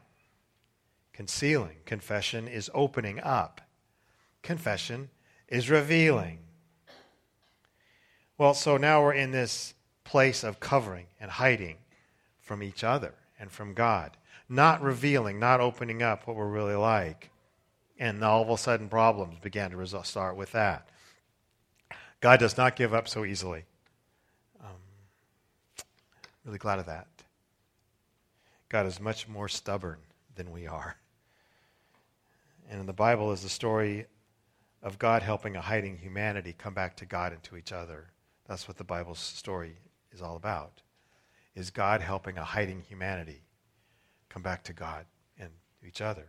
Concealing, 1.13 1.77
confession 1.85 2.47
is 2.47 2.71
opening 2.75 3.21
up. 3.21 3.61
Confession 4.43 5.11
is 5.49 5.69
revealing. 5.69 6.39
Well, 8.37 8.55
so 8.55 8.77
now 8.77 9.03
we're 9.03 9.15
in 9.15 9.33
this 9.33 9.75
place 10.05 10.45
of 10.45 10.61
covering 10.61 11.07
and 11.21 11.31
hiding 11.31 11.77
from 12.41 12.63
each 12.63 12.85
other 12.85 13.15
and 13.39 13.51
from 13.51 13.75
God, 13.75 14.17
not 14.49 14.81
revealing, 14.81 15.41
not 15.41 15.61
opening 15.61 16.03
up 16.03 16.27
what 16.27 16.37
we're 16.37 16.47
really 16.47 16.77
like. 16.77 17.31
And 17.99 18.23
all 18.23 18.43
of 18.43 18.49
a 18.49 18.57
sudden, 18.57 18.89
problems 18.89 19.39
began 19.41 19.73
to 19.73 20.05
start 20.05 20.37
with 20.37 20.53
that. 20.53 20.89
God 22.21 22.39
does 22.39 22.57
not 22.57 22.77
give 22.77 22.95
up 22.95 23.09
so 23.09 23.25
easily. 23.25 23.65
Really 26.49 26.59
glad 26.59 26.79
of 26.79 26.87
that. 26.87 27.09
God 28.71 28.87
is 28.87 28.99
much 28.99 29.29
more 29.29 29.49
stubborn 29.49 29.99
than 30.35 30.51
we 30.51 30.67
are. 30.67 30.97
And 32.71 32.81
in 32.81 32.87
the 32.87 32.95
Bible 32.95 33.33
is 33.33 33.43
the 33.43 33.51
story 33.51 34.07
of 34.83 34.99
God 34.99 35.21
helping 35.23 35.57
a 35.57 35.61
hiding 35.61 35.99
humanity 35.99 36.55
come 36.57 36.73
back 36.73 36.97
to 36.97 37.05
God 37.05 37.35
and 37.35 37.43
to 37.43 37.59
each 37.59 37.71
other. 37.71 38.07
That's 38.47 38.67
what 38.67 38.79
the 38.79 38.85
Bible's 38.85 39.19
story 39.19 39.77
is 40.11 40.23
all 40.23 40.37
about. 40.37 40.81
Is 41.55 41.71
God 41.71 42.01
helping 42.01 42.39
a 42.39 42.45
hiding 42.45 42.81
humanity 42.89 43.43
come 44.31 44.41
back 44.41 44.65
to 44.65 44.73
God 44.73 45.05
and 45.39 45.51
to 45.83 45.87
each 45.87 46.01
other. 46.01 46.29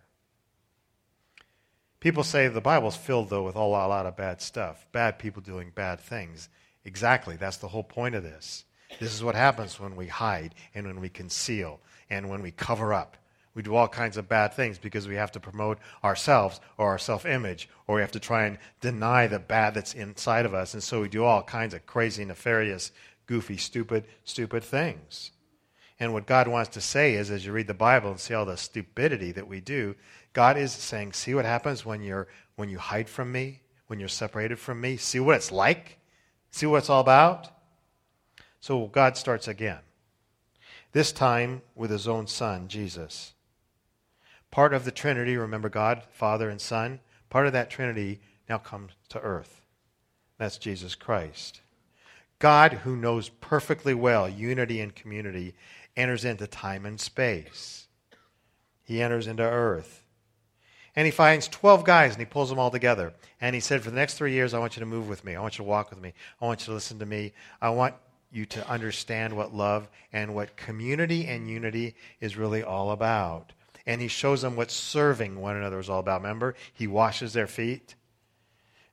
People 2.01 2.25
say 2.25 2.49
the 2.49 2.59
Bible's 2.59 2.97
filled, 2.97 3.29
though, 3.29 3.43
with 3.43 3.55
a 3.55 3.61
lot, 3.61 3.85
a 3.85 3.87
lot 3.87 4.05
of 4.05 4.17
bad 4.17 4.41
stuff, 4.41 4.85
bad 4.91 5.17
people 5.17 5.41
doing 5.41 5.71
bad 5.73 6.01
things. 6.01 6.49
Exactly. 6.83 7.37
That's 7.37 7.55
the 7.55 7.69
whole 7.69 7.83
point 7.83 8.15
of 8.15 8.23
this. 8.23 8.65
This 8.99 9.13
is 9.13 9.23
what 9.23 9.35
happens 9.35 9.79
when 9.79 9.95
we 9.95 10.07
hide 10.07 10.55
and 10.73 10.87
when 10.87 10.99
we 10.99 11.09
conceal 11.09 11.79
and 12.09 12.29
when 12.29 12.41
we 12.41 12.51
cover 12.51 12.93
up. 12.93 13.17
We 13.55 13.63
do 13.63 13.75
all 13.75 13.87
kinds 13.87 14.17
of 14.17 14.29
bad 14.29 14.53
things 14.53 14.77
because 14.77 15.07
we 15.07 15.15
have 15.15 15.31
to 15.33 15.39
promote 15.39 15.79
ourselves 16.03 16.59
or 16.77 16.89
our 16.89 16.97
self 16.97 17.25
image, 17.25 17.67
or 17.87 17.95
we 17.95 18.01
have 18.01 18.11
to 18.11 18.19
try 18.19 18.45
and 18.45 18.57
deny 18.79 19.27
the 19.27 19.39
bad 19.39 19.73
that's 19.73 19.93
inside 19.93 20.45
of 20.45 20.53
us. 20.53 20.73
And 20.73 20.83
so 20.83 21.01
we 21.01 21.09
do 21.09 21.23
all 21.25 21.43
kinds 21.43 21.73
of 21.73 21.85
crazy, 21.85 22.23
nefarious, 22.23 22.91
goofy, 23.25 23.57
stupid, 23.57 24.05
stupid 24.23 24.63
things. 24.63 25.31
And 25.99 26.13
what 26.13 26.25
God 26.25 26.47
wants 26.47 26.69
to 26.71 26.81
say 26.81 27.15
is, 27.15 27.29
as 27.29 27.45
you 27.45 27.51
read 27.51 27.67
the 27.67 27.73
Bible 27.73 28.11
and 28.11 28.19
see 28.19 28.33
all 28.33 28.45
the 28.45 28.55
stupidity 28.55 29.33
that 29.33 29.47
we 29.47 29.59
do, 29.59 29.95
God 30.31 30.55
is 30.55 30.71
saying, 30.71 31.13
see 31.13 31.33
what 31.33 31.45
happens 31.45 31.85
when, 31.85 32.01
you're, 32.01 32.27
when 32.55 32.69
you 32.69 32.77
hide 32.77 33.09
from 33.09 33.31
me, 33.31 33.61
when 33.87 33.99
you're 33.99 34.07
separated 34.07 34.59
from 34.59 34.79
me? 34.79 34.95
See 34.95 35.19
what 35.19 35.35
it's 35.35 35.51
like? 35.51 35.99
See 36.51 36.65
what 36.65 36.77
it's 36.77 36.89
all 36.89 37.01
about? 37.01 37.49
So 38.59 38.87
God 38.87 39.17
starts 39.17 39.47
again, 39.47 39.79
this 40.91 41.11
time 41.11 41.61
with 41.75 41.91
his 41.91 42.07
own 42.07 42.27
son, 42.27 42.67
Jesus. 42.67 43.33
Part 44.51 44.73
of 44.73 44.85
the 44.85 44.91
Trinity, 44.91 45.37
remember 45.37 45.69
God, 45.69 46.03
Father, 46.11 46.49
and 46.49 46.59
Son, 46.59 46.99
part 47.29 47.45
of 47.45 47.53
that 47.53 47.69
Trinity 47.69 48.19
now 48.49 48.57
comes 48.57 48.93
to 49.09 49.19
earth. 49.19 49.61
That's 50.37 50.57
Jesus 50.57 50.95
Christ. 50.95 51.61
God, 52.39 52.73
who 52.73 52.95
knows 52.95 53.29
perfectly 53.29 53.93
well 53.93 54.27
unity 54.27 54.79
and 54.79 54.95
community, 54.95 55.53
enters 55.95 56.25
into 56.25 56.47
time 56.47 56.85
and 56.85 56.99
space. 56.99 57.87
He 58.83 59.01
enters 59.01 59.27
into 59.27 59.43
earth. 59.43 60.03
And 60.95 61.05
he 61.05 61.11
finds 61.11 61.47
12 61.47 61.83
guys 61.83 62.13
and 62.13 62.19
he 62.19 62.25
pulls 62.25 62.49
them 62.49 62.57
all 62.57 62.71
together. 62.71 63.13
And 63.39 63.53
he 63.53 63.59
said, 63.59 63.83
For 63.83 63.91
the 63.91 63.95
next 63.95 64.15
three 64.15 64.33
years, 64.33 64.53
I 64.53 64.59
want 64.59 64.75
you 64.75 64.79
to 64.79 64.85
move 64.85 65.07
with 65.07 65.23
me. 65.23 65.35
I 65.35 65.41
want 65.41 65.59
you 65.59 65.63
to 65.63 65.69
walk 65.69 65.91
with 65.91 66.01
me. 66.01 66.13
I 66.41 66.45
want 66.45 66.61
you 66.61 66.65
to 66.67 66.73
listen 66.73 66.97
to 66.99 67.05
me. 67.05 67.33
I 67.61 67.69
want 67.69 67.93
you 68.31 68.45
to 68.45 68.67
understand 68.69 69.35
what 69.35 69.53
love 69.53 69.87
and 70.13 70.35
what 70.35 70.55
community 70.55 71.25
and 71.25 71.49
unity 71.49 71.95
is 72.19 72.37
really 72.37 72.63
all 72.63 72.91
about. 72.91 73.53
And 73.85 74.01
he 74.01 74.07
shows 74.07 74.41
them 74.41 74.55
what 74.55 74.71
serving 74.71 75.39
one 75.39 75.55
another 75.55 75.79
is 75.79 75.89
all 75.89 75.99
about. 75.99 76.21
Remember? 76.21 76.55
He 76.73 76.87
washes 76.87 77.33
their 77.33 77.47
feet. 77.47 77.95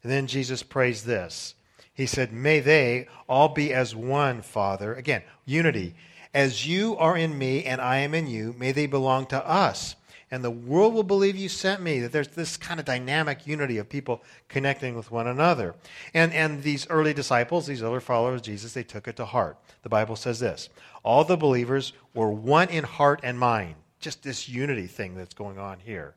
And 0.02 0.10
then 0.10 0.26
Jesus 0.26 0.62
prays 0.62 1.04
this. 1.04 1.54
He 1.92 2.06
said, 2.06 2.32
May 2.32 2.60
they 2.60 3.08
all 3.28 3.48
be 3.48 3.72
as 3.72 3.94
one, 3.94 4.42
Father. 4.42 4.94
Again, 4.94 5.22
unity. 5.44 5.94
As 6.32 6.66
you 6.66 6.96
are 6.96 7.16
in 7.16 7.36
me 7.36 7.64
and 7.64 7.80
I 7.80 7.98
am 7.98 8.14
in 8.14 8.26
you, 8.26 8.54
may 8.58 8.72
they 8.72 8.86
belong 8.86 9.26
to 9.26 9.46
us 9.46 9.96
and 10.30 10.42
the 10.42 10.50
world 10.50 10.92
will 10.92 11.04
believe 11.04 11.36
you 11.36 11.48
sent 11.48 11.80
me. 11.80 12.00
That 12.00 12.12
there's 12.12 12.28
this 12.28 12.56
kind 12.56 12.80
of 12.80 12.86
dynamic 12.86 13.46
unity 13.46 13.78
of 13.78 13.88
people 13.88 14.22
connecting 14.48 14.96
with 14.96 15.10
one 15.10 15.28
another. 15.28 15.74
And, 16.14 16.32
and 16.32 16.62
these 16.62 16.88
early 16.90 17.14
disciples, 17.14 17.66
these 17.66 17.82
early 17.82 18.00
followers 18.00 18.40
of 18.40 18.46
Jesus, 18.46 18.72
they 18.72 18.82
took 18.82 19.06
it 19.06 19.16
to 19.16 19.24
heart. 19.24 19.56
The 19.82 19.88
Bible 19.88 20.16
says 20.16 20.40
this 20.40 20.68
All 21.04 21.24
the 21.24 21.36
believers 21.36 21.92
were 22.14 22.30
one 22.30 22.68
in 22.68 22.84
heart 22.84 23.20
and 23.22 23.38
mind. 23.38 23.76
Just 24.00 24.22
this 24.22 24.48
unity 24.48 24.86
thing 24.86 25.14
that's 25.14 25.34
going 25.34 25.58
on 25.58 25.78
here. 25.80 26.14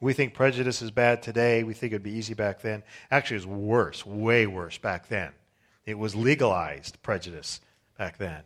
We 0.00 0.12
think 0.12 0.34
prejudice 0.34 0.82
is 0.82 0.90
bad 0.90 1.22
today. 1.22 1.62
We 1.62 1.72
think 1.72 1.92
it 1.92 1.96
would 1.96 2.02
be 2.02 2.12
easy 2.12 2.34
back 2.34 2.60
then. 2.60 2.82
Actually, 3.10 3.36
it 3.36 3.46
was 3.46 3.58
worse, 3.58 4.06
way 4.06 4.46
worse 4.46 4.76
back 4.76 5.08
then. 5.08 5.32
It 5.86 5.98
was 5.98 6.14
legalized 6.14 7.02
prejudice 7.02 7.60
back 7.96 8.18
then. 8.18 8.42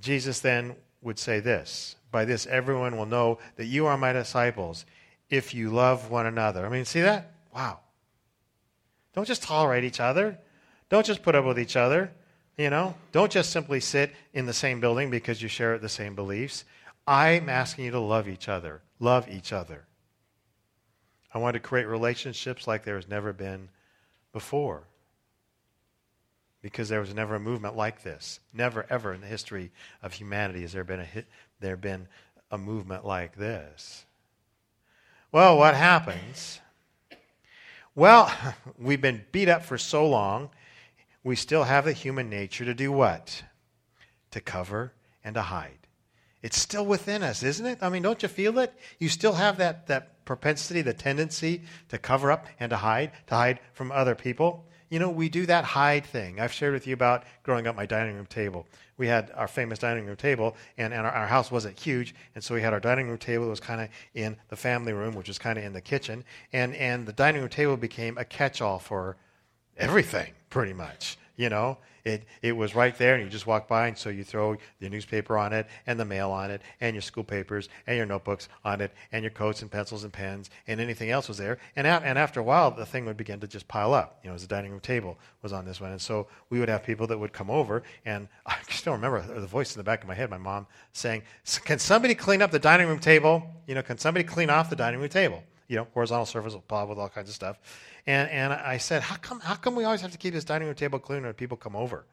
Jesus 0.00 0.40
then 0.40 0.76
would 1.02 1.18
say 1.18 1.40
this 1.40 1.96
by 2.12 2.24
this, 2.24 2.46
everyone 2.46 2.96
will 2.96 3.06
know 3.06 3.38
that 3.56 3.64
you 3.64 3.86
are 3.86 3.96
my 3.96 4.12
disciples 4.12 4.84
if 5.30 5.54
you 5.54 5.70
love 5.70 6.10
one 6.10 6.26
another. 6.26 6.64
I 6.64 6.68
mean, 6.68 6.84
see 6.84 7.00
that? 7.00 7.32
Wow. 7.54 7.80
Don't 9.14 9.26
just 9.26 9.42
tolerate 9.42 9.82
each 9.82 9.98
other. 9.98 10.38
Don't 10.90 11.06
just 11.06 11.22
put 11.22 11.34
up 11.34 11.44
with 11.44 11.58
each 11.58 11.74
other. 11.74 12.12
You 12.58 12.68
know, 12.68 12.94
don't 13.12 13.32
just 13.32 13.50
simply 13.50 13.80
sit 13.80 14.14
in 14.34 14.44
the 14.44 14.52
same 14.52 14.78
building 14.78 15.10
because 15.10 15.40
you 15.40 15.48
share 15.48 15.78
the 15.78 15.88
same 15.88 16.14
beliefs. 16.14 16.64
I'm 17.06 17.48
asking 17.48 17.86
you 17.86 17.90
to 17.92 17.98
love 17.98 18.28
each 18.28 18.48
other. 18.48 18.82
Love 19.00 19.28
each 19.28 19.52
other. 19.52 19.86
I 21.34 21.38
want 21.38 21.54
to 21.54 21.60
create 21.60 21.86
relationships 21.86 22.66
like 22.66 22.84
there 22.84 22.96
has 22.96 23.08
never 23.08 23.32
been 23.32 23.70
before. 24.34 24.84
Because 26.62 26.88
there 26.88 27.00
was 27.00 27.12
never 27.12 27.34
a 27.34 27.40
movement 27.40 27.76
like 27.76 28.02
this. 28.02 28.40
Never, 28.54 28.86
ever 28.88 29.12
in 29.12 29.20
the 29.20 29.26
history 29.26 29.72
of 30.02 30.14
humanity 30.14 30.62
has 30.62 30.72
there 30.72 30.84
been 30.84 31.00
a, 31.00 31.04
hit, 31.04 31.26
there 31.60 31.76
been 31.76 32.06
a 32.50 32.56
movement 32.58 33.04
like 33.04 33.36
this. 33.36 34.06
Well, 35.32 35.58
what 35.58 35.74
happens? 35.74 36.60
Well, 37.94 38.32
we've 38.78 39.00
been 39.00 39.24
beat 39.32 39.48
up 39.48 39.64
for 39.64 39.76
so 39.76 40.08
long, 40.08 40.50
we 41.24 41.36
still 41.36 41.64
have 41.64 41.84
the 41.84 41.92
human 41.92 42.28
nature 42.28 42.64
to 42.64 42.74
do 42.74 42.90
what? 42.90 43.42
To 44.32 44.40
cover 44.40 44.92
and 45.24 45.34
to 45.34 45.42
hide. 45.42 45.78
It's 46.42 46.58
still 46.58 46.84
within 46.84 47.22
us, 47.22 47.42
isn't 47.42 47.64
it? 47.64 47.78
I 47.80 47.88
mean, 47.88 48.02
don't 48.02 48.22
you 48.22 48.28
feel 48.28 48.58
it? 48.58 48.74
You 48.98 49.08
still 49.08 49.34
have 49.34 49.58
that, 49.58 49.86
that 49.86 50.24
propensity, 50.24 50.82
the 50.82 50.92
tendency 50.92 51.62
to 51.88 51.98
cover 51.98 52.32
up 52.32 52.46
and 52.58 52.70
to 52.70 52.76
hide, 52.76 53.12
to 53.28 53.34
hide 53.34 53.60
from 53.72 53.92
other 53.92 54.16
people. 54.16 54.66
You 54.92 54.98
know, 54.98 55.08
we 55.08 55.30
do 55.30 55.46
that 55.46 55.64
hide 55.64 56.04
thing. 56.04 56.38
I've 56.38 56.52
shared 56.52 56.74
with 56.74 56.86
you 56.86 56.92
about 56.92 57.24
growing 57.44 57.66
up 57.66 57.74
my 57.74 57.86
dining 57.86 58.14
room 58.14 58.26
table. 58.26 58.66
We 58.98 59.06
had 59.06 59.30
our 59.34 59.48
famous 59.48 59.78
dining 59.78 60.04
room 60.04 60.16
table, 60.16 60.54
and, 60.76 60.92
and 60.92 61.06
our, 61.06 61.12
our 61.12 61.26
house 61.26 61.50
wasn't 61.50 61.80
huge, 61.80 62.14
and 62.34 62.44
so 62.44 62.54
we 62.54 62.60
had 62.60 62.74
our 62.74 62.78
dining 62.78 63.08
room 63.08 63.16
table 63.16 63.44
that 63.44 63.50
was 63.50 63.58
kind 63.58 63.80
of 63.80 63.88
in 64.12 64.36
the 64.50 64.56
family 64.56 64.92
room, 64.92 65.14
which 65.14 65.28
was 65.28 65.38
kind 65.38 65.58
of 65.58 65.64
in 65.64 65.72
the 65.72 65.80
kitchen, 65.80 66.22
and, 66.52 66.74
and 66.74 67.06
the 67.06 67.12
dining 67.14 67.40
room 67.40 67.48
table 67.48 67.74
became 67.78 68.18
a 68.18 68.24
catch 68.26 68.60
all 68.60 68.78
for 68.78 69.16
everything, 69.78 70.30
pretty 70.50 70.74
much. 70.74 71.16
You 71.36 71.48
know, 71.48 71.78
it, 72.04 72.24
it 72.42 72.52
was 72.52 72.74
right 72.74 72.96
there, 72.96 73.14
and 73.14 73.24
you 73.24 73.30
just 73.30 73.46
walk 73.46 73.68
by, 73.68 73.88
and 73.88 73.96
so 73.96 74.10
you 74.10 74.24
throw 74.24 74.56
the 74.80 74.88
newspaper 74.88 75.38
on 75.38 75.52
it, 75.52 75.66
and 75.86 75.98
the 75.98 76.04
mail 76.04 76.30
on 76.30 76.50
it, 76.50 76.62
and 76.80 76.94
your 76.94 77.02
school 77.02 77.24
papers, 77.24 77.68
and 77.86 77.96
your 77.96 78.06
notebooks 78.06 78.48
on 78.64 78.80
it, 78.80 78.92
and 79.12 79.22
your 79.22 79.30
coats 79.30 79.62
and 79.62 79.70
pencils 79.70 80.04
and 80.04 80.12
pens, 80.12 80.50
and 80.66 80.80
anything 80.80 81.10
else 81.10 81.28
was 81.28 81.38
there. 81.38 81.58
And, 81.76 81.86
and 81.86 82.18
after 82.18 82.40
a 82.40 82.42
while, 82.42 82.70
the 82.70 82.86
thing 82.86 83.04
would 83.06 83.16
begin 83.16 83.40
to 83.40 83.46
just 83.46 83.68
pile 83.68 83.94
up. 83.94 84.18
You 84.22 84.30
know, 84.30 84.34
as 84.34 84.42
the 84.42 84.48
dining 84.48 84.70
room 84.70 84.80
table 84.80 85.18
was 85.42 85.52
on 85.52 85.64
this 85.64 85.80
one. 85.80 85.90
And 85.90 86.00
so 86.00 86.26
we 86.50 86.58
would 86.60 86.68
have 86.68 86.82
people 86.82 87.06
that 87.08 87.18
would 87.18 87.32
come 87.32 87.50
over, 87.50 87.82
and 88.04 88.28
I 88.46 88.56
still 88.68 88.92
remember 88.92 89.22
the 89.22 89.46
voice 89.46 89.74
in 89.74 89.80
the 89.80 89.84
back 89.84 90.02
of 90.02 90.08
my 90.08 90.14
head, 90.14 90.30
my 90.30 90.38
mom 90.38 90.66
saying, 90.92 91.22
Can 91.64 91.78
somebody 91.78 92.14
clean 92.14 92.42
up 92.42 92.50
the 92.50 92.58
dining 92.58 92.88
room 92.88 92.98
table? 92.98 93.42
You 93.66 93.74
know, 93.74 93.82
can 93.82 93.98
somebody 93.98 94.24
clean 94.24 94.50
off 94.50 94.70
the 94.70 94.76
dining 94.76 95.00
room 95.00 95.08
table? 95.08 95.42
You 95.72 95.78
know, 95.78 95.86
horizontal 95.94 96.26
surface, 96.26 96.54
blah, 96.68 96.84
with 96.84 96.98
all 96.98 97.08
kinds 97.08 97.30
of 97.30 97.34
stuff. 97.34 97.58
And, 98.06 98.28
and 98.28 98.52
I 98.52 98.76
said, 98.76 99.00
how 99.00 99.16
come, 99.16 99.40
how 99.40 99.54
come 99.54 99.74
we 99.74 99.84
always 99.84 100.02
have 100.02 100.12
to 100.12 100.18
keep 100.18 100.34
this 100.34 100.44
dining 100.44 100.68
room 100.68 100.74
table 100.74 100.98
clean 100.98 101.22
when 101.22 101.32
people 101.32 101.56
come 101.56 101.74
over? 101.74 102.04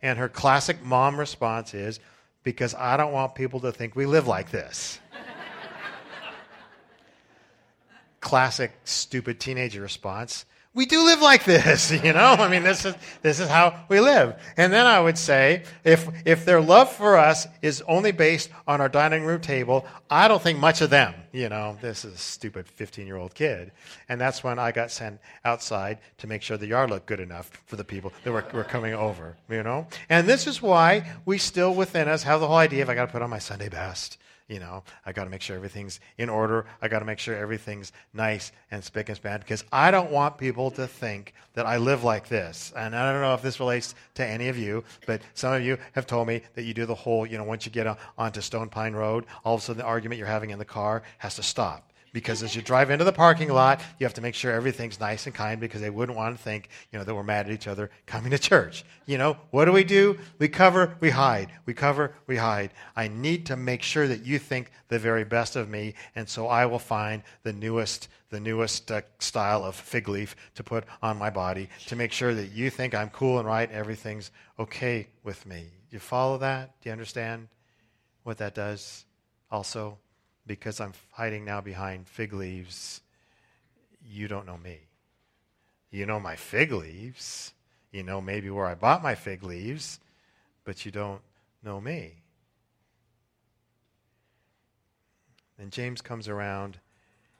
And 0.00 0.18
her 0.18 0.30
classic 0.30 0.82
mom 0.82 1.20
response 1.20 1.74
is, 1.74 2.00
because 2.44 2.74
I 2.74 2.96
don't 2.96 3.12
want 3.12 3.34
people 3.34 3.60
to 3.60 3.72
think 3.72 3.94
we 3.94 4.06
live 4.06 4.26
like 4.26 4.50
this. 4.50 4.98
classic 8.20 8.72
stupid 8.84 9.38
teenager 9.38 9.82
response 9.82 10.46
we 10.74 10.86
do 10.86 11.04
live 11.04 11.22
like 11.22 11.44
this, 11.44 11.90
you 12.04 12.12
know? 12.12 12.34
I 12.38 12.48
mean, 12.48 12.64
this 12.64 12.84
is, 12.84 12.94
this 13.22 13.38
is 13.38 13.48
how 13.48 13.84
we 13.88 14.00
live. 14.00 14.34
And 14.56 14.72
then 14.72 14.86
I 14.86 15.00
would 15.00 15.16
say, 15.16 15.62
if, 15.84 16.08
if 16.26 16.44
their 16.44 16.60
love 16.60 16.92
for 16.92 17.16
us 17.16 17.46
is 17.62 17.80
only 17.82 18.10
based 18.10 18.50
on 18.66 18.80
our 18.80 18.88
dining 18.88 19.24
room 19.24 19.40
table, 19.40 19.86
I 20.10 20.26
don't 20.26 20.42
think 20.42 20.58
much 20.58 20.80
of 20.80 20.90
them, 20.90 21.14
you 21.32 21.48
know? 21.48 21.78
This 21.80 22.04
is 22.04 22.14
a 22.14 22.18
stupid 22.18 22.66
15 22.66 23.06
year 23.06 23.16
old 23.16 23.34
kid. 23.34 23.70
And 24.08 24.20
that's 24.20 24.42
when 24.42 24.58
I 24.58 24.72
got 24.72 24.90
sent 24.90 25.20
outside 25.44 25.98
to 26.18 26.26
make 26.26 26.42
sure 26.42 26.56
the 26.56 26.66
yard 26.66 26.90
looked 26.90 27.06
good 27.06 27.20
enough 27.20 27.50
for 27.66 27.76
the 27.76 27.84
people 27.84 28.12
that 28.24 28.32
were, 28.32 28.44
were 28.52 28.64
coming 28.64 28.94
over, 28.94 29.36
you 29.48 29.62
know? 29.62 29.86
And 30.08 30.26
this 30.26 30.46
is 30.46 30.60
why 30.60 31.12
we 31.24 31.38
still 31.38 31.74
within 31.74 32.08
us 32.08 32.24
have 32.24 32.40
the 32.40 32.48
whole 32.48 32.56
idea 32.56 32.82
of 32.82 32.90
I 32.90 32.94
got 32.94 33.06
to 33.06 33.12
put 33.12 33.22
on 33.22 33.30
my 33.30 33.38
Sunday 33.38 33.68
best 33.68 34.18
you 34.48 34.58
know, 34.58 34.82
I 35.06 35.12
got 35.12 35.24
to 35.24 35.30
make 35.30 35.40
sure 35.40 35.56
everything's 35.56 36.00
in 36.18 36.28
order. 36.28 36.66
I 36.82 36.88
got 36.88 36.98
to 36.98 37.04
make 37.04 37.18
sure 37.18 37.34
everything's 37.34 37.92
nice 38.12 38.52
and 38.70 38.84
spick 38.84 39.08
and 39.08 39.16
span 39.16 39.40
because 39.40 39.64
I 39.72 39.90
don't 39.90 40.10
want 40.10 40.36
people 40.36 40.70
to 40.72 40.86
think 40.86 41.32
that 41.54 41.66
I 41.66 41.78
live 41.78 42.04
like 42.04 42.28
this. 42.28 42.72
And 42.76 42.94
I 42.94 43.12
don't 43.12 43.22
know 43.22 43.34
if 43.34 43.42
this 43.42 43.58
relates 43.58 43.94
to 44.14 44.26
any 44.26 44.48
of 44.48 44.58
you, 44.58 44.84
but 45.06 45.22
some 45.32 45.54
of 45.54 45.62
you 45.62 45.78
have 45.92 46.06
told 46.06 46.28
me 46.28 46.42
that 46.54 46.64
you 46.64 46.74
do 46.74 46.84
the 46.84 46.94
whole, 46.94 47.26
you 47.26 47.38
know, 47.38 47.44
once 47.44 47.64
you 47.64 47.72
get 47.72 47.86
onto 48.18 48.40
Stone 48.40 48.68
Pine 48.68 48.92
Road, 48.92 49.24
all 49.44 49.54
of 49.54 49.60
a 49.60 49.64
sudden 49.64 49.78
the 49.78 49.86
argument 49.86 50.18
you're 50.18 50.26
having 50.26 50.50
in 50.50 50.58
the 50.58 50.64
car 50.64 51.02
has 51.18 51.36
to 51.36 51.42
stop 51.42 51.90
because 52.14 52.44
as 52.44 52.54
you 52.54 52.62
drive 52.62 52.90
into 52.90 53.04
the 53.04 53.12
parking 53.12 53.50
lot, 53.50 53.82
you 53.98 54.06
have 54.06 54.14
to 54.14 54.20
make 54.20 54.36
sure 54.36 54.52
everything's 54.52 55.00
nice 55.00 55.26
and 55.26 55.34
kind 55.34 55.60
because 55.60 55.80
they 55.80 55.90
wouldn't 55.90 56.16
want 56.16 56.34
to 56.34 56.42
think, 56.42 56.68
you 56.92 56.98
know, 56.98 57.04
that 57.04 57.12
we're 57.12 57.24
mad 57.24 57.46
at 57.46 57.52
each 57.52 57.66
other 57.66 57.90
coming 58.06 58.30
to 58.30 58.38
church. 58.38 58.84
You 59.04 59.18
know, 59.18 59.36
what 59.50 59.64
do 59.64 59.72
we 59.72 59.82
do? 59.82 60.16
We 60.38 60.48
cover, 60.48 60.96
we 61.00 61.10
hide. 61.10 61.50
We 61.66 61.74
cover, 61.74 62.14
we 62.28 62.36
hide. 62.36 62.70
I 62.94 63.08
need 63.08 63.46
to 63.46 63.56
make 63.56 63.82
sure 63.82 64.06
that 64.06 64.24
you 64.24 64.38
think 64.38 64.70
the 64.88 64.98
very 64.98 65.24
best 65.24 65.56
of 65.56 65.68
me, 65.68 65.94
and 66.14 66.28
so 66.28 66.46
I 66.46 66.66
will 66.66 66.78
find 66.78 67.20
the 67.42 67.52
newest, 67.52 68.08
the 68.30 68.38
newest 68.38 68.92
uh, 68.92 69.02
style 69.18 69.64
of 69.64 69.74
fig 69.74 70.08
leaf 70.08 70.36
to 70.54 70.62
put 70.62 70.84
on 71.02 71.18
my 71.18 71.30
body 71.30 71.68
to 71.88 71.96
make 71.96 72.12
sure 72.12 72.32
that 72.32 72.52
you 72.52 72.70
think 72.70 72.94
I'm 72.94 73.10
cool 73.10 73.40
and 73.40 73.48
right, 73.48 73.70
everything's 73.72 74.30
okay 74.56 75.08
with 75.24 75.44
me. 75.46 75.64
You 75.90 75.98
follow 75.98 76.38
that? 76.38 76.80
Do 76.80 76.90
you 76.90 76.92
understand 76.92 77.48
what 78.22 78.38
that 78.38 78.54
does? 78.54 79.04
Also, 79.50 79.98
because 80.46 80.80
I'm 80.80 80.92
hiding 81.12 81.44
now 81.44 81.60
behind 81.60 82.06
fig 82.06 82.32
leaves, 82.32 83.00
you 84.04 84.28
don't 84.28 84.46
know 84.46 84.58
me. 84.58 84.80
You 85.90 86.06
know 86.06 86.20
my 86.20 86.36
fig 86.36 86.72
leaves. 86.72 87.52
You 87.92 88.02
know 88.02 88.20
maybe 88.20 88.50
where 88.50 88.66
I 88.66 88.74
bought 88.74 89.02
my 89.02 89.14
fig 89.14 89.44
leaves, 89.44 90.00
but 90.64 90.84
you 90.84 90.90
don't 90.90 91.20
know 91.62 91.80
me. 91.80 92.22
And 95.58 95.70
James 95.70 96.00
comes 96.00 96.28
around 96.28 96.78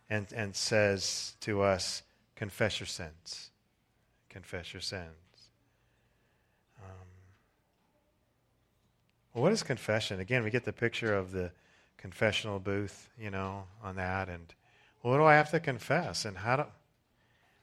and, 0.09 0.27
and 0.33 0.55
says 0.55 1.35
to 1.41 1.63
us, 1.63 2.03
Confess 2.37 2.81
your 2.81 2.87
sins. 2.87 3.51
Confess 4.29 4.73
your 4.73 4.81
sins. 4.81 5.51
Um, 6.83 7.07
well, 9.33 9.43
what 9.45 9.53
is 9.53 9.63
confession? 9.63 10.21
Again, 10.21 10.43
we 10.43 10.51
get 10.51 10.65
the 10.65 10.73
picture 10.73 11.15
of 11.15 11.33
the 11.33 11.53
confessional 11.97 12.59
booth, 12.59 13.09
you 13.19 13.31
know, 13.31 13.65
on 13.83 13.97
that. 13.97 14.29
And 14.29 14.55
what 15.01 15.17
do 15.19 15.25
I 15.25 15.35
have 15.35 15.51
to 15.51 15.61
confess? 15.61 16.25
And 16.25 16.37
how 16.37 16.57
do, 16.57 16.65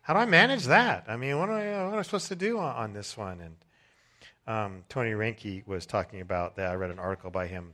how 0.01 0.13
do 0.13 0.19
I 0.19 0.25
manage 0.25 0.65
that? 0.65 1.05
I 1.07 1.17
mean, 1.17 1.37
what, 1.37 1.47
do 1.47 1.53
I, 1.53 1.83
what 1.85 1.93
am 1.93 1.99
I 1.99 2.01
supposed 2.01 2.27
to 2.27 2.35
do 2.35 2.57
on, 2.59 2.75
on 2.75 2.93
this 2.93 3.17
one? 3.17 3.39
And 3.39 3.55
um, 4.47 4.83
Tony 4.89 5.11
Renke 5.11 5.65
was 5.67 5.85
talking 5.85 6.21
about 6.21 6.55
that. 6.55 6.71
I 6.71 6.75
read 6.75 6.91
an 6.91 6.99
article 6.99 7.29
by 7.29 7.47
him. 7.47 7.73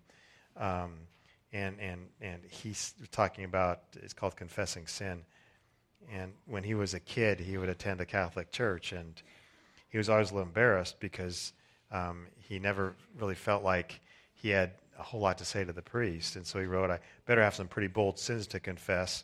Um, 0.57 0.93
and, 1.53 1.79
and, 1.79 2.07
and 2.21 2.41
he's 2.49 2.93
talking 3.11 3.45
about, 3.45 3.81
it's 3.95 4.13
called 4.13 4.35
Confessing 4.35 4.87
Sin. 4.87 5.23
And 6.11 6.33
when 6.45 6.63
he 6.63 6.73
was 6.73 6.93
a 6.93 6.99
kid, 6.99 7.39
he 7.39 7.57
would 7.57 7.69
attend 7.69 8.01
a 8.01 8.05
Catholic 8.05 8.51
church, 8.51 8.91
and 8.93 9.21
he 9.89 9.97
was 9.97 10.09
always 10.09 10.31
a 10.31 10.35
little 10.35 10.47
embarrassed 10.47 10.99
because 10.99 11.53
um, 11.91 12.27
he 12.37 12.59
never 12.59 12.95
really 13.19 13.35
felt 13.35 13.63
like 13.63 13.99
he 14.33 14.49
had 14.49 14.71
a 14.97 15.03
whole 15.03 15.19
lot 15.19 15.37
to 15.37 15.45
say 15.45 15.63
to 15.63 15.73
the 15.73 15.81
priest. 15.81 16.35
And 16.35 16.45
so 16.45 16.59
he 16.59 16.65
wrote, 16.65 16.89
I 16.89 16.99
better 17.25 17.43
have 17.43 17.55
some 17.55 17.67
pretty 17.67 17.87
bold 17.87 18.19
sins 18.19 18.47
to 18.47 18.59
confess, 18.59 19.23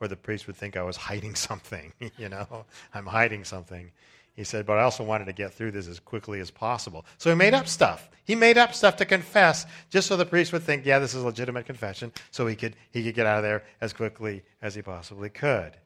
or 0.00 0.08
the 0.08 0.16
priest 0.16 0.46
would 0.46 0.56
think 0.56 0.76
I 0.76 0.82
was 0.82 0.96
hiding 1.08 1.34
something. 1.34 1.92
you 2.16 2.28
know, 2.28 2.64
I'm 2.94 3.06
hiding 3.06 3.44
something. 3.44 3.90
He 4.34 4.44
said, 4.44 4.64
but 4.64 4.78
I 4.78 4.82
also 4.82 5.04
wanted 5.04 5.26
to 5.26 5.32
get 5.32 5.52
through 5.52 5.72
this 5.72 5.86
as 5.86 6.00
quickly 6.00 6.40
as 6.40 6.50
possible. 6.50 7.04
So 7.18 7.28
he 7.30 7.36
made 7.36 7.52
up 7.52 7.68
stuff. 7.68 8.08
He 8.24 8.34
made 8.34 8.56
up 8.58 8.74
stuff 8.74 8.96
to 8.96 9.04
confess 9.04 9.66
just 9.90 10.06
so 10.06 10.16
the 10.16 10.24
priest 10.24 10.52
would 10.52 10.62
think, 10.62 10.86
yeah, 10.86 10.98
this 10.98 11.14
is 11.14 11.22
a 11.22 11.26
legitimate 11.26 11.66
confession, 11.66 12.12
so 12.30 12.46
he 12.46 12.54
could, 12.54 12.76
he 12.92 13.02
could 13.02 13.14
get 13.14 13.26
out 13.26 13.38
of 13.38 13.42
there 13.42 13.64
as 13.80 13.92
quickly 13.92 14.42
as 14.62 14.74
he 14.74 14.82
possibly 14.82 15.28
could. 15.28 15.76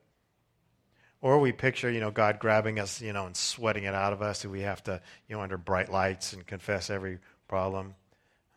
Or 1.23 1.39
we 1.39 1.53
picture, 1.53 1.91
you 1.91 2.01
know, 2.01 2.11
God 2.11 2.39
grabbing 2.39 2.79
us, 2.79 3.01
you 3.01 3.15
know, 3.15 3.25
and 3.25 3.35
sweating 3.35 3.85
it 3.85 3.95
out 3.95 4.13
of 4.13 4.21
us, 4.21 4.45
and 4.45 4.53
we 4.53 4.61
have 4.61 4.85
to, 4.85 5.01
you 5.27 5.35
know, 5.35 5.43
under 5.43 5.57
bright 5.57 5.91
lights 5.91 6.35
and 6.35 6.47
confess 6.47 6.91
every 6.91 7.19
problem. 7.49 7.95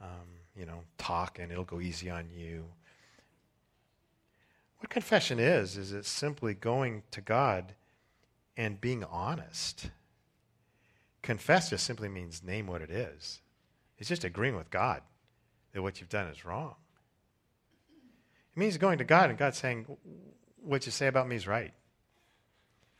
Um, 0.02 0.28
you 0.58 0.66
know, 0.66 0.84
talk 0.98 1.40
and 1.40 1.52
it'll 1.52 1.64
go 1.64 1.80
easy 1.80 2.10
on 2.10 2.30
you. 2.34 2.66
What 4.80 4.90
confession 4.90 5.40
is, 5.40 5.78
is 5.78 5.92
it's 5.92 6.10
simply 6.10 6.54
going 6.54 7.04
to 7.12 7.22
God 7.22 7.74
and 8.56 8.80
being 8.80 9.04
honest. 9.04 9.90
Confess 11.22 11.70
just 11.70 11.86
simply 11.86 12.10
means 12.10 12.44
name 12.44 12.68
what 12.68 12.82
it 12.82 12.90
is. 12.90 13.42
It's 13.98 14.10
just 14.10 14.24
agreeing 14.24 14.56
with 14.56 14.70
God 14.70 15.02
that 15.74 15.82
what 15.82 16.00
you've 16.00 16.10
done 16.10 16.28
is 16.28 16.46
wrong. 16.46 16.76
It 18.56 18.60
means 18.60 18.78
going 18.78 18.98
to 19.00 19.04
God 19.04 19.30
and 19.30 19.38
God 19.38 19.56
saying, 19.56 19.86
What 20.64 20.86
you 20.86 20.92
say 20.92 21.08
about 21.08 21.28
me 21.28 21.36
is 21.36 21.48
right. 21.48 21.74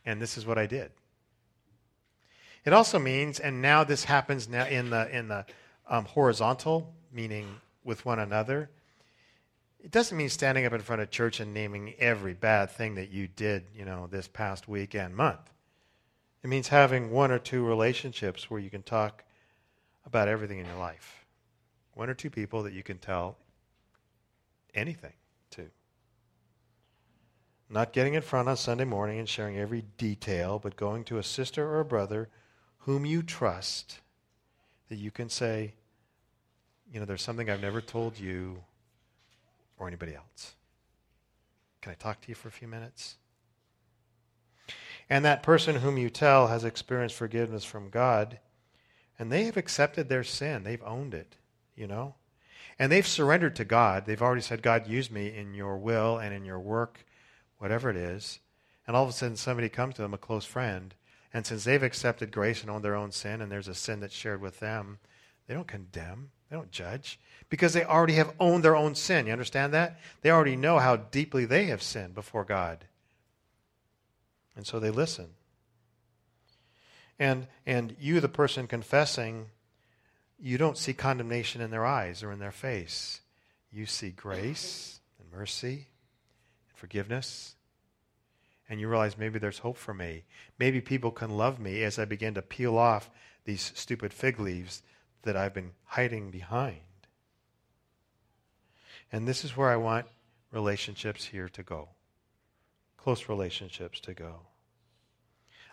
And 0.04 0.20
this 0.20 0.38
is 0.38 0.46
what 0.46 0.58
I 0.58 0.66
did. 0.66 0.90
It 2.64 2.72
also 2.72 2.98
means, 2.98 3.38
and 3.40 3.62
now 3.62 3.84
this 3.84 4.04
happens 4.04 4.48
now 4.48 4.66
in 4.66 4.90
the, 4.90 5.08
in 5.16 5.28
the 5.28 5.46
um, 5.88 6.04
horizontal 6.04 6.94
meaning 7.12 7.60
with 7.84 8.04
one 8.04 8.18
another, 8.18 8.70
it 9.80 9.90
doesn't 9.90 10.16
mean 10.16 10.28
standing 10.28 10.66
up 10.66 10.72
in 10.72 10.80
front 10.80 11.02
of 11.02 11.10
church 11.10 11.40
and 11.40 11.54
naming 11.54 11.94
every 11.98 12.34
bad 12.34 12.70
thing 12.70 12.96
that 12.96 13.10
you 13.10 13.28
did, 13.28 13.64
you 13.74 13.84
know, 13.84 14.08
this 14.10 14.26
past 14.26 14.68
week 14.68 14.94
and 14.94 15.14
month. 15.14 15.52
It 16.42 16.48
means 16.48 16.68
having 16.68 17.10
one 17.10 17.30
or 17.30 17.38
two 17.38 17.64
relationships 17.64 18.50
where 18.50 18.60
you 18.60 18.70
can 18.70 18.82
talk 18.82 19.24
about 20.04 20.28
everything 20.28 20.58
in 20.58 20.66
your 20.66 20.76
life. 20.76 21.26
One 21.94 22.08
or 22.08 22.14
two 22.14 22.30
people 22.30 22.62
that 22.62 22.72
you 22.72 22.82
can 22.82 22.98
tell 22.98 23.36
anything 24.74 25.12
to. 25.50 25.64
Not 27.68 27.92
getting 27.92 28.14
in 28.14 28.22
front 28.22 28.48
on 28.48 28.56
Sunday 28.56 28.84
morning 28.84 29.18
and 29.18 29.28
sharing 29.28 29.58
every 29.58 29.84
detail, 29.96 30.58
but 30.58 30.76
going 30.76 31.04
to 31.04 31.18
a 31.18 31.22
sister 31.22 31.68
or 31.68 31.80
a 31.80 31.84
brother 31.84 32.28
whom 32.78 33.04
you 33.04 33.22
trust 33.22 34.00
that 34.88 34.96
you 34.96 35.10
can 35.10 35.28
say, 35.28 35.74
you 36.92 37.00
know, 37.00 37.06
there's 37.06 37.22
something 37.22 37.50
I've 37.50 37.60
never 37.60 37.80
told 37.80 38.18
you 38.18 38.62
or 39.78 39.86
anybody 39.86 40.14
else. 40.14 40.54
Can 41.82 41.92
I 41.92 41.94
talk 41.94 42.20
to 42.22 42.28
you 42.28 42.34
for 42.34 42.48
a 42.48 42.52
few 42.52 42.68
minutes? 42.68 43.16
And 45.10 45.24
that 45.24 45.42
person 45.42 45.76
whom 45.76 45.96
you 45.96 46.10
tell 46.10 46.48
has 46.48 46.64
experienced 46.64 47.14
forgiveness 47.14 47.64
from 47.64 47.88
God, 47.88 48.38
and 49.18 49.32
they 49.32 49.44
have 49.44 49.56
accepted 49.56 50.08
their 50.08 50.24
sin. 50.24 50.64
They've 50.64 50.82
owned 50.84 51.14
it, 51.14 51.36
you 51.74 51.86
know? 51.86 52.14
And 52.78 52.92
they've 52.92 53.06
surrendered 53.06 53.56
to 53.56 53.64
God. 53.64 54.04
They've 54.04 54.22
already 54.22 54.42
said, 54.42 54.62
God, 54.62 54.86
use 54.86 55.10
me 55.10 55.34
in 55.34 55.54
your 55.54 55.78
will 55.78 56.18
and 56.18 56.34
in 56.34 56.44
your 56.44 56.60
work, 56.60 57.04
whatever 57.58 57.90
it 57.90 57.96
is. 57.96 58.38
And 58.86 58.96
all 58.96 59.04
of 59.04 59.08
a 59.08 59.12
sudden, 59.12 59.36
somebody 59.36 59.68
comes 59.68 59.94
to 59.94 60.02
them, 60.02 60.14
a 60.14 60.18
close 60.18 60.44
friend, 60.44 60.94
and 61.32 61.44
since 61.44 61.64
they've 61.64 61.82
accepted 61.82 62.32
grace 62.32 62.62
and 62.62 62.70
owned 62.70 62.84
their 62.84 62.94
own 62.94 63.12
sin, 63.12 63.40
and 63.40 63.50
there's 63.50 63.68
a 63.68 63.74
sin 63.74 64.00
that's 64.00 64.14
shared 64.14 64.40
with 64.40 64.60
them, 64.60 64.98
they 65.46 65.54
don't 65.54 65.68
condemn. 65.68 66.30
They 66.48 66.56
don't 66.56 66.70
judge 66.70 67.18
because 67.50 67.72
they 67.72 67.84
already 67.84 68.14
have 68.14 68.34
owned 68.40 68.64
their 68.64 68.76
own 68.76 68.94
sin. 68.94 69.26
You 69.26 69.32
understand 69.32 69.74
that? 69.74 70.00
They 70.22 70.30
already 70.30 70.56
know 70.56 70.78
how 70.78 70.96
deeply 70.96 71.44
they 71.44 71.66
have 71.66 71.82
sinned 71.82 72.14
before 72.14 72.44
God. 72.44 72.84
And 74.56 74.66
so 74.66 74.80
they 74.80 74.90
listen. 74.90 75.28
And 77.18 77.46
and 77.66 77.96
you 77.98 78.20
the 78.20 78.28
person 78.28 78.66
confessing, 78.66 79.46
you 80.38 80.56
don't 80.56 80.78
see 80.78 80.92
condemnation 80.94 81.60
in 81.60 81.70
their 81.70 81.86
eyes 81.86 82.22
or 82.22 82.32
in 82.32 82.38
their 82.38 82.52
face. 82.52 83.20
You 83.72 83.86
see 83.86 84.10
grace 84.10 85.00
and 85.18 85.30
mercy 85.30 85.88
and 86.68 86.76
forgiveness. 86.76 87.56
And 88.68 88.80
you 88.80 88.88
realize 88.88 89.18
maybe 89.18 89.38
there's 89.38 89.58
hope 89.58 89.76
for 89.76 89.94
me. 89.94 90.24
Maybe 90.58 90.80
people 90.80 91.10
can 91.10 91.30
love 91.30 91.58
me 91.58 91.82
as 91.82 91.98
I 91.98 92.04
begin 92.04 92.34
to 92.34 92.42
peel 92.42 92.76
off 92.76 93.10
these 93.44 93.72
stupid 93.74 94.12
fig 94.12 94.38
leaves 94.38 94.82
that 95.22 95.36
I've 95.36 95.54
been 95.54 95.72
hiding 95.84 96.30
behind. 96.30 96.80
And 99.10 99.26
this 99.26 99.44
is 99.44 99.56
where 99.56 99.68
I 99.68 99.76
want 99.76 100.06
relationships 100.52 101.24
here 101.26 101.48
to 101.50 101.62
go 101.62 101.88
close 103.08 103.26
relationships 103.26 104.00
to 104.00 104.12
go. 104.12 104.40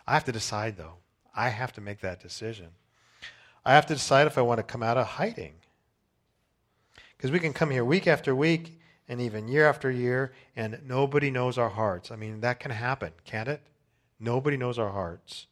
I 0.06 0.14
have 0.14 0.24
to 0.24 0.32
decide, 0.32 0.78
though. 0.78 0.94
I 1.34 1.50
have 1.50 1.70
to 1.74 1.82
make 1.82 2.00
that 2.00 2.18
decision. 2.18 2.68
I 3.62 3.74
have 3.74 3.84
to 3.88 3.94
decide 3.94 4.26
if 4.26 4.38
I 4.38 4.40
want 4.40 4.56
to 4.56 4.62
come 4.62 4.82
out 4.82 4.96
of 4.96 5.06
hiding. 5.06 5.52
Because 7.14 7.30
we 7.30 7.38
can 7.38 7.52
come 7.52 7.70
here 7.70 7.84
week 7.84 8.06
after 8.06 8.34
week 8.34 8.80
and 9.06 9.20
even 9.20 9.48
year 9.48 9.68
after 9.68 9.90
year, 9.90 10.32
and 10.56 10.80
nobody 10.86 11.30
knows 11.30 11.58
our 11.58 11.68
hearts. 11.68 12.10
I 12.10 12.16
mean, 12.16 12.40
that 12.40 12.58
can 12.58 12.70
happen, 12.70 13.12
can't 13.26 13.50
it? 13.50 13.60
Nobody 14.18 14.56
knows 14.56 14.78
our 14.78 14.90
hearts. 14.90 15.46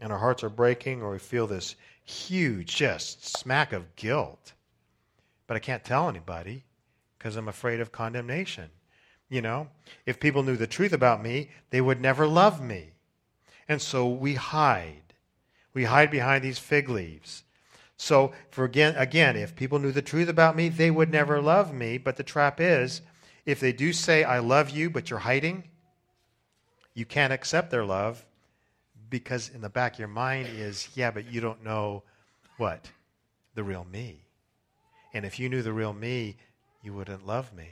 And 0.00 0.10
our 0.10 0.18
hearts 0.18 0.42
are 0.42 0.48
breaking, 0.48 1.02
or 1.02 1.10
we 1.10 1.18
feel 1.18 1.46
this 1.46 1.76
huge, 2.04 2.76
just 2.76 3.36
smack 3.36 3.72
of 3.72 3.96
guilt. 3.96 4.52
But 5.46 5.56
I 5.56 5.60
can't 5.60 5.84
tell 5.84 6.08
anybody 6.08 6.64
because 7.18 7.36
I'm 7.36 7.48
afraid 7.48 7.80
of 7.80 7.92
condemnation. 7.92 8.70
You 9.28 9.42
know, 9.42 9.68
if 10.06 10.20
people 10.20 10.42
knew 10.42 10.56
the 10.56 10.66
truth 10.66 10.92
about 10.92 11.22
me, 11.22 11.50
they 11.70 11.80
would 11.80 12.00
never 12.00 12.26
love 12.26 12.62
me. 12.62 12.92
And 13.68 13.80
so 13.80 14.06
we 14.06 14.34
hide. 14.34 15.14
We 15.72 15.84
hide 15.84 16.10
behind 16.10 16.44
these 16.44 16.58
fig 16.58 16.88
leaves. 16.88 17.42
So, 17.96 18.32
for 18.50 18.64
again, 18.64 18.94
again, 18.96 19.36
if 19.36 19.56
people 19.56 19.78
knew 19.78 19.92
the 19.92 20.02
truth 20.02 20.28
about 20.28 20.56
me, 20.56 20.68
they 20.68 20.90
would 20.90 21.10
never 21.10 21.40
love 21.40 21.72
me. 21.72 21.96
But 21.96 22.16
the 22.16 22.22
trap 22.22 22.60
is, 22.60 23.00
if 23.46 23.60
they 23.60 23.72
do 23.72 23.92
say, 23.92 24.24
I 24.24 24.40
love 24.40 24.70
you, 24.70 24.90
but 24.90 25.10
you're 25.10 25.20
hiding, 25.20 25.64
you 26.92 27.04
can't 27.04 27.32
accept 27.32 27.70
their 27.70 27.84
love 27.84 28.24
because 29.14 29.48
in 29.54 29.60
the 29.60 29.68
back 29.68 29.92
of 29.92 29.98
your 30.00 30.08
mind 30.08 30.48
is, 30.48 30.88
yeah, 30.96 31.12
but 31.12 31.30
you 31.30 31.40
don't 31.40 31.62
know 31.62 32.02
what? 32.56 32.90
The 33.54 33.62
real 33.62 33.86
me. 33.92 34.24
And 35.12 35.24
if 35.24 35.38
you 35.38 35.48
knew 35.48 35.62
the 35.62 35.72
real 35.72 35.92
me, 35.92 36.34
you 36.82 36.92
wouldn't 36.92 37.24
love 37.24 37.54
me. 37.54 37.68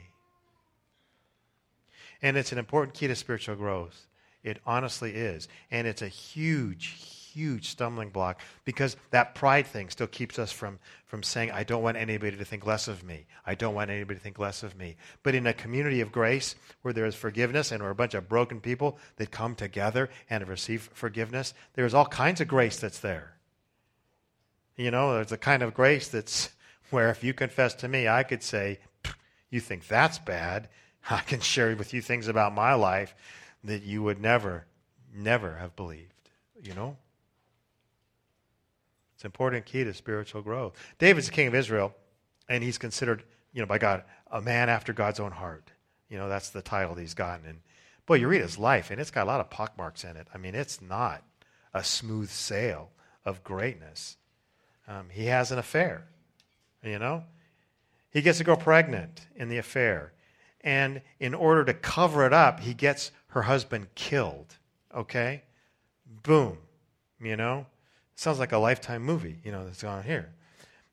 And 2.21 2.37
it's 2.37 2.53
an 2.53 2.57
important 2.57 2.95
key 2.95 3.07
to 3.07 3.15
spiritual 3.17 3.57
growth. 3.57 4.07
It 4.41 4.59
honestly 4.65 5.15
is. 5.15 5.49
And 5.69 5.85
it's 5.85 6.01
a 6.01 6.07
huge, 6.07 6.95
huge 7.33 7.69
stumbling 7.69 8.09
block 8.09 8.41
because 8.65 8.95
that 9.11 9.35
pride 9.35 9.65
thing 9.65 9.89
still 9.89 10.07
keeps 10.07 10.37
us 10.37 10.51
from, 10.51 10.79
from 11.05 11.23
saying, 11.23 11.51
I 11.51 11.63
don't 11.63 11.83
want 11.83 11.97
anybody 11.97 12.37
to 12.37 12.45
think 12.45 12.65
less 12.65 12.87
of 12.87 13.03
me. 13.03 13.25
I 13.45 13.55
don't 13.55 13.75
want 13.75 13.89
anybody 13.89 14.19
to 14.19 14.23
think 14.23 14.39
less 14.39 14.63
of 14.63 14.77
me. 14.77 14.95
But 15.23 15.35
in 15.35 15.47
a 15.47 15.53
community 15.53 16.01
of 16.01 16.11
grace 16.11 16.55
where 16.81 16.93
there 16.93 17.05
is 17.05 17.15
forgiveness 17.15 17.71
and 17.71 17.81
we're 17.81 17.89
a 17.89 17.95
bunch 17.95 18.13
of 18.13 18.29
broken 18.29 18.61
people 18.61 18.97
that 19.17 19.31
come 19.31 19.55
together 19.55 20.09
and 20.29 20.47
receive 20.47 20.89
forgiveness, 20.93 21.53
there's 21.73 21.93
all 21.93 22.05
kinds 22.05 22.41
of 22.41 22.47
grace 22.47 22.79
that's 22.79 22.99
there. 22.99 23.33
You 24.75 24.91
know, 24.91 25.13
there's 25.13 25.31
a 25.31 25.37
kind 25.37 25.63
of 25.63 25.73
grace 25.73 26.07
that's 26.07 26.49
where 26.89 27.09
if 27.09 27.23
you 27.23 27.33
confess 27.33 27.73
to 27.75 27.87
me, 27.87 28.07
I 28.07 28.23
could 28.23 28.43
say, 28.43 28.79
You 29.49 29.59
think 29.59 29.87
that's 29.87 30.19
bad. 30.19 30.69
I 31.09 31.19
can 31.19 31.41
share 31.41 31.75
with 31.75 31.93
you 31.93 32.01
things 32.01 32.27
about 32.27 32.53
my 32.53 32.73
life 32.75 33.13
that 33.63 33.83
you 33.83 34.03
would 34.03 34.21
never, 34.21 34.65
never 35.13 35.57
have 35.57 35.75
believed. 35.75 36.13
You 36.63 36.73
know? 36.73 36.97
It's 39.23 39.25
an 39.25 39.29
important 39.29 39.65
key 39.65 39.85
to 39.85 39.93
spiritual 39.93 40.41
growth. 40.41 40.73
David's 40.99 41.27
the 41.27 41.31
king 41.31 41.47
of 41.47 41.55
Israel, 41.55 41.95
and 42.49 42.61
he's 42.61 42.77
considered, 42.77 43.23
you 43.53 43.61
know, 43.61 43.65
by 43.65 43.77
God, 43.77 44.03
a 44.29 44.41
man 44.41 44.67
after 44.67 44.91
God's 44.91 45.21
own 45.21 45.31
heart. 45.31 45.71
You 46.09 46.17
know, 46.17 46.27
that's 46.27 46.49
the 46.49 46.61
title 46.61 46.95
he's 46.95 47.13
gotten. 47.13 47.45
And 47.45 47.61
boy, 48.05 48.15
you 48.15 48.27
read 48.27 48.41
his 48.41 48.57
life, 48.57 48.91
and 48.91 48.99
it's 48.99 49.11
got 49.11 49.23
a 49.23 49.31
lot 49.31 49.39
of 49.39 49.49
pockmarks 49.49 50.03
in 50.03 50.17
it. 50.17 50.27
I 50.33 50.37
mean, 50.37 50.55
it's 50.55 50.81
not 50.81 51.23
a 51.73 51.85
smooth 51.85 52.29
sail 52.29 52.89
of 53.23 53.45
greatness. 53.45 54.17
Um, 54.89 55.05
he 55.09 55.27
has 55.27 55.53
an 55.53 55.57
affair, 55.57 56.03
you 56.83 56.99
know? 56.99 57.23
He 58.11 58.21
gets 58.21 58.41
a 58.41 58.43
girl 58.43 58.57
pregnant 58.57 59.21
in 59.37 59.47
the 59.47 59.57
affair. 59.57 60.11
And 60.59 61.01
in 61.21 61.33
order 61.33 61.63
to 61.63 61.73
cover 61.73 62.25
it 62.25 62.33
up, 62.33 62.59
he 62.59 62.73
gets 62.73 63.11
her 63.27 63.43
husband 63.43 63.87
killed. 63.95 64.57
Okay? 64.93 65.43
Boom. 66.23 66.57
You 67.21 67.37
know? 67.37 67.67
Sounds 68.15 68.39
like 68.39 68.51
a 68.51 68.57
lifetime 68.57 69.03
movie, 69.03 69.39
you 69.43 69.51
know, 69.51 69.65
that's 69.65 69.83
on 69.83 70.03
here. 70.03 70.29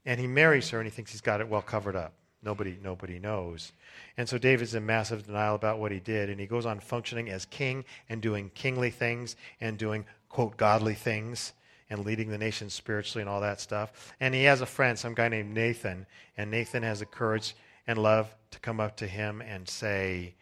And 0.06 0.18
he 0.18 0.26
marries 0.26 0.70
her 0.70 0.78
and 0.78 0.86
he 0.86 0.90
thinks 0.90 1.12
he's 1.12 1.20
got 1.20 1.40
it 1.40 1.48
well 1.48 1.62
covered 1.62 1.96
up. 1.96 2.14
Nobody, 2.42 2.78
nobody 2.82 3.18
knows. 3.18 3.72
And 4.16 4.26
so 4.28 4.38
David's 4.38 4.74
in 4.74 4.86
massive 4.86 5.26
denial 5.26 5.54
about 5.54 5.78
what 5.78 5.92
he 5.92 6.00
did, 6.00 6.30
and 6.30 6.40
he 6.40 6.46
goes 6.46 6.64
on 6.64 6.80
functioning 6.80 7.28
as 7.28 7.44
king 7.44 7.84
and 8.08 8.22
doing 8.22 8.50
kingly 8.54 8.90
things 8.90 9.36
and 9.60 9.76
doing, 9.76 10.06
quote, 10.30 10.56
godly 10.56 10.94
things 10.94 11.52
and 11.90 12.06
leading 12.06 12.30
the 12.30 12.38
nation 12.38 12.70
spiritually 12.70 13.20
and 13.20 13.28
all 13.28 13.42
that 13.42 13.60
stuff. 13.60 14.14
And 14.20 14.34
he 14.34 14.44
has 14.44 14.62
a 14.62 14.66
friend, 14.66 14.98
some 14.98 15.14
guy 15.14 15.28
named 15.28 15.52
Nathan, 15.52 16.06
and 16.36 16.50
Nathan 16.50 16.82
has 16.82 17.00
the 17.00 17.06
courage 17.06 17.54
and 17.86 17.98
love 17.98 18.34
to 18.52 18.60
come 18.60 18.80
up 18.80 18.96
to 18.98 19.06
him 19.06 19.42
and 19.42 19.68
say, 19.68 20.34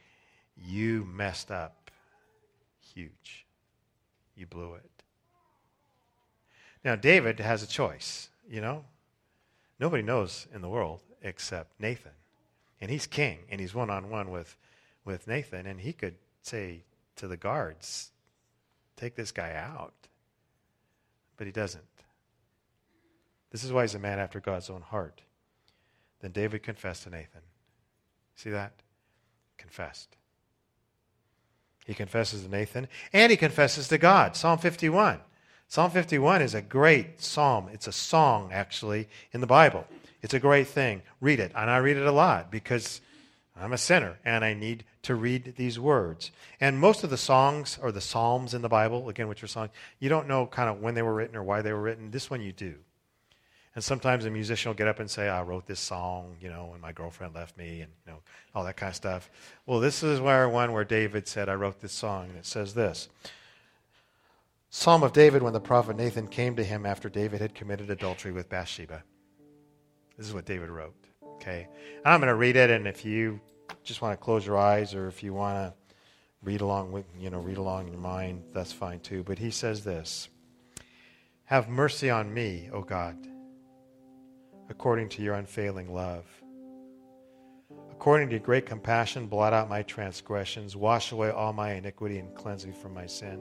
You 0.57 1.05
messed 1.11 1.51
up 1.51 1.91
huge. 2.95 3.47
You 4.37 4.47
blew 4.47 4.75
it. 4.75 4.98
Now, 6.85 6.97
David 6.97 7.41
has 7.41 7.63
a 7.63 7.67
choice, 7.67 8.29
you 8.49 8.61
know? 8.61 8.85
Nobody 9.81 10.03
knows 10.03 10.47
in 10.55 10.63
the 10.63 10.69
world 10.69 11.01
except 11.23 11.81
Nathan. 11.81 12.13
And 12.81 12.91
he's 12.91 13.07
king, 13.07 13.41
and 13.51 13.61
he's 13.61 13.75
one 13.75 13.91
on 13.91 14.11
one 14.11 14.31
with 14.31 14.57
with 15.09 15.27
Nathan, 15.27 15.67
and 15.67 15.81
he 15.81 15.93
could 15.93 16.17
say 16.43 16.85
to 17.17 17.27
the 17.27 17.37
guards, 17.37 18.13
Take 18.97 19.17
this 19.17 19.33
guy 19.33 19.55
out. 19.55 19.95
But 21.37 21.47
he 21.47 21.53
doesn't. 21.53 21.83
This 23.51 23.65
is 23.65 23.73
why 23.73 23.83
he's 23.83 23.95
a 23.95 23.99
man 23.99 24.19
after 24.19 24.39
God's 24.39 24.69
own 24.69 24.83
heart. 24.83 25.23
Then 26.21 26.33
David 26.33 26.63
confessed 26.63 27.05
to 27.05 27.11
Nathan. 27.11 27.41
See 28.35 28.51
that? 28.51 28.73
Confessed. 29.57 30.17
He 31.87 31.95
confesses 31.95 32.43
to 32.43 32.51
Nathan, 32.51 32.87
and 33.13 33.31
he 33.31 33.37
confesses 33.37 33.89
to 33.89 33.99
God. 33.99 34.37
Psalm 34.37 34.59
51. 34.59 35.21
Psalm 35.71 35.91
51 35.91 36.41
is 36.41 36.55
a 36.55 36.63
great 36.63 37.21
psalm. 37.21 37.69
It's 37.71 37.87
a 37.87 37.93
song, 37.93 38.51
actually, 38.53 39.07
in 39.33 39.43
the 39.43 39.47
Bible. 39.47 39.87
It's 40.23 40.33
a 40.33 40.41
great 40.41 40.67
thing. 40.67 41.03
Read 41.21 41.41
it. 41.41 41.53
And 41.55 41.69
I 41.69 41.77
read 41.77 41.99
it 41.99 42.07
a 42.07 42.13
lot 42.13 42.51
because 42.51 43.03
I'm 43.55 43.75
a 43.75 43.79
sinner 43.79 44.19
and 44.25 44.47
I 44.47 44.55
need 44.55 44.85
to 45.03 45.15
read 45.15 45.55
these 45.57 45.79
words. 45.79 46.31
And 46.59 46.81
most 46.81 47.05
of 47.05 47.11
the 47.11 47.19
songs 47.19 47.79
or 47.83 47.93
the 47.93 48.01
psalms 48.01 48.55
in 48.55 48.63
the 48.63 48.69
Bible, 48.71 49.11
again, 49.11 49.29
which 49.29 49.45
are 49.45 49.47
songs, 49.47 49.71
you 49.99 50.09
don't 50.09 50.27
know 50.27 50.47
kind 50.47 50.71
of 50.71 50.81
when 50.81 50.95
they 50.95 51.03
were 51.03 51.15
written 51.15 51.37
or 51.37 51.43
why 51.43 51.61
they 51.61 51.73
were 51.73 51.83
written. 51.83 52.11
This 52.11 52.31
one 52.31 52.41
you 52.41 52.53
do. 52.53 52.77
And 53.75 53.85
sometimes 53.85 54.25
a 54.25 54.31
musician 54.31 54.71
will 54.71 54.75
get 54.75 54.89
up 54.89 55.01
and 55.01 55.11
say, 55.11 55.29
I 55.29 55.43
wrote 55.43 55.67
this 55.67 55.81
song, 55.81 56.37
you 56.41 56.49
know, 56.49 56.69
when 56.71 56.81
my 56.81 56.93
girlfriend 56.93 57.35
left 57.35 57.59
me, 57.59 57.83
and, 57.83 57.93
you 58.07 58.13
know, 58.13 58.19
all 58.55 58.65
that 58.65 58.79
kind 58.79 58.89
of 58.89 58.97
stuff. 58.97 59.31
Well, 59.67 59.81
this 59.81 60.03
is 60.03 60.19
where 60.19 60.49
one 60.49 60.73
where 60.73 60.85
David 60.85 61.29
said, 61.29 61.51
I 61.51 61.55
wrote 61.55 61.81
this 61.81 61.93
song, 61.93 62.31
and 62.31 62.39
it 62.39 62.47
says 62.47 62.73
this 62.73 63.09
Psalm 64.71 65.03
of 65.03 65.13
David 65.13 65.43
when 65.43 65.53
the 65.53 65.61
prophet 65.61 65.97
Nathan 65.97 66.29
came 66.29 66.57
to 66.57 66.65
him 66.65 66.85
after 66.85 67.09
David 67.09 67.41
had 67.41 67.55
committed 67.55 67.91
adultery 67.91 68.33
with 68.33 68.49
Bathsheba. 68.49 69.03
This 70.17 70.27
is 70.27 70.35
what 70.35 70.45
David 70.45 70.69
wrote. 70.69 70.95
Okay? 71.37 71.69
I'm 72.05 72.21
going 72.21 72.29
to 72.29 72.35
read 72.35 72.57
it, 72.57 72.71
and 72.71 72.87
if 72.87 73.05
you 73.05 73.41
just 73.83 74.03
want 74.03 74.19
to 74.19 74.23
close 74.25 74.45
your 74.47 74.59
eyes 74.59 74.95
or 74.95 75.09
if 75.09 75.23
you 75.23 75.33
want 75.33 75.57
to 75.57 75.75
read 76.43 76.61
along 76.61 76.93
with, 76.93 77.07
you 77.19 77.31
know, 77.31 77.41
read 77.41 77.59
along 77.59 77.87
in 77.87 77.93
your 77.93 78.03
mind, 78.03 78.43
that's 78.53 78.73
fine 78.73 79.01
too. 79.01 79.23
But 79.23 79.39
he 79.39 79.51
says 79.51 79.85
this 79.85 80.29
Have 81.45 81.69
mercy 81.69 82.11
on 82.11 82.33
me, 82.33 82.69
O 82.73 82.83
God 82.83 83.17
according 84.71 85.09
to 85.09 85.23
your 85.23 85.35
unfailing 85.35 85.93
love. 85.93 86.25
According 87.91 88.29
to 88.29 88.35
your 88.35 88.45
great 88.45 88.67
compassion, 88.67 89.27
blot 89.27 89.53
out 89.53 89.69
my 89.69 89.83
transgressions, 89.83 90.77
wash 90.77 91.13
away 91.13 91.31
all 91.31 91.53
my 91.53 91.73
iniquity, 91.73 92.19
and 92.19 92.35
cleanse 92.35 92.67
me 92.67 92.73
from 92.73 92.95
my 92.95 93.07
sin. 93.07 93.41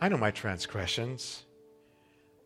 I 0.00 0.08
know 0.08 0.16
my 0.16 0.30
transgressions. 0.30 1.44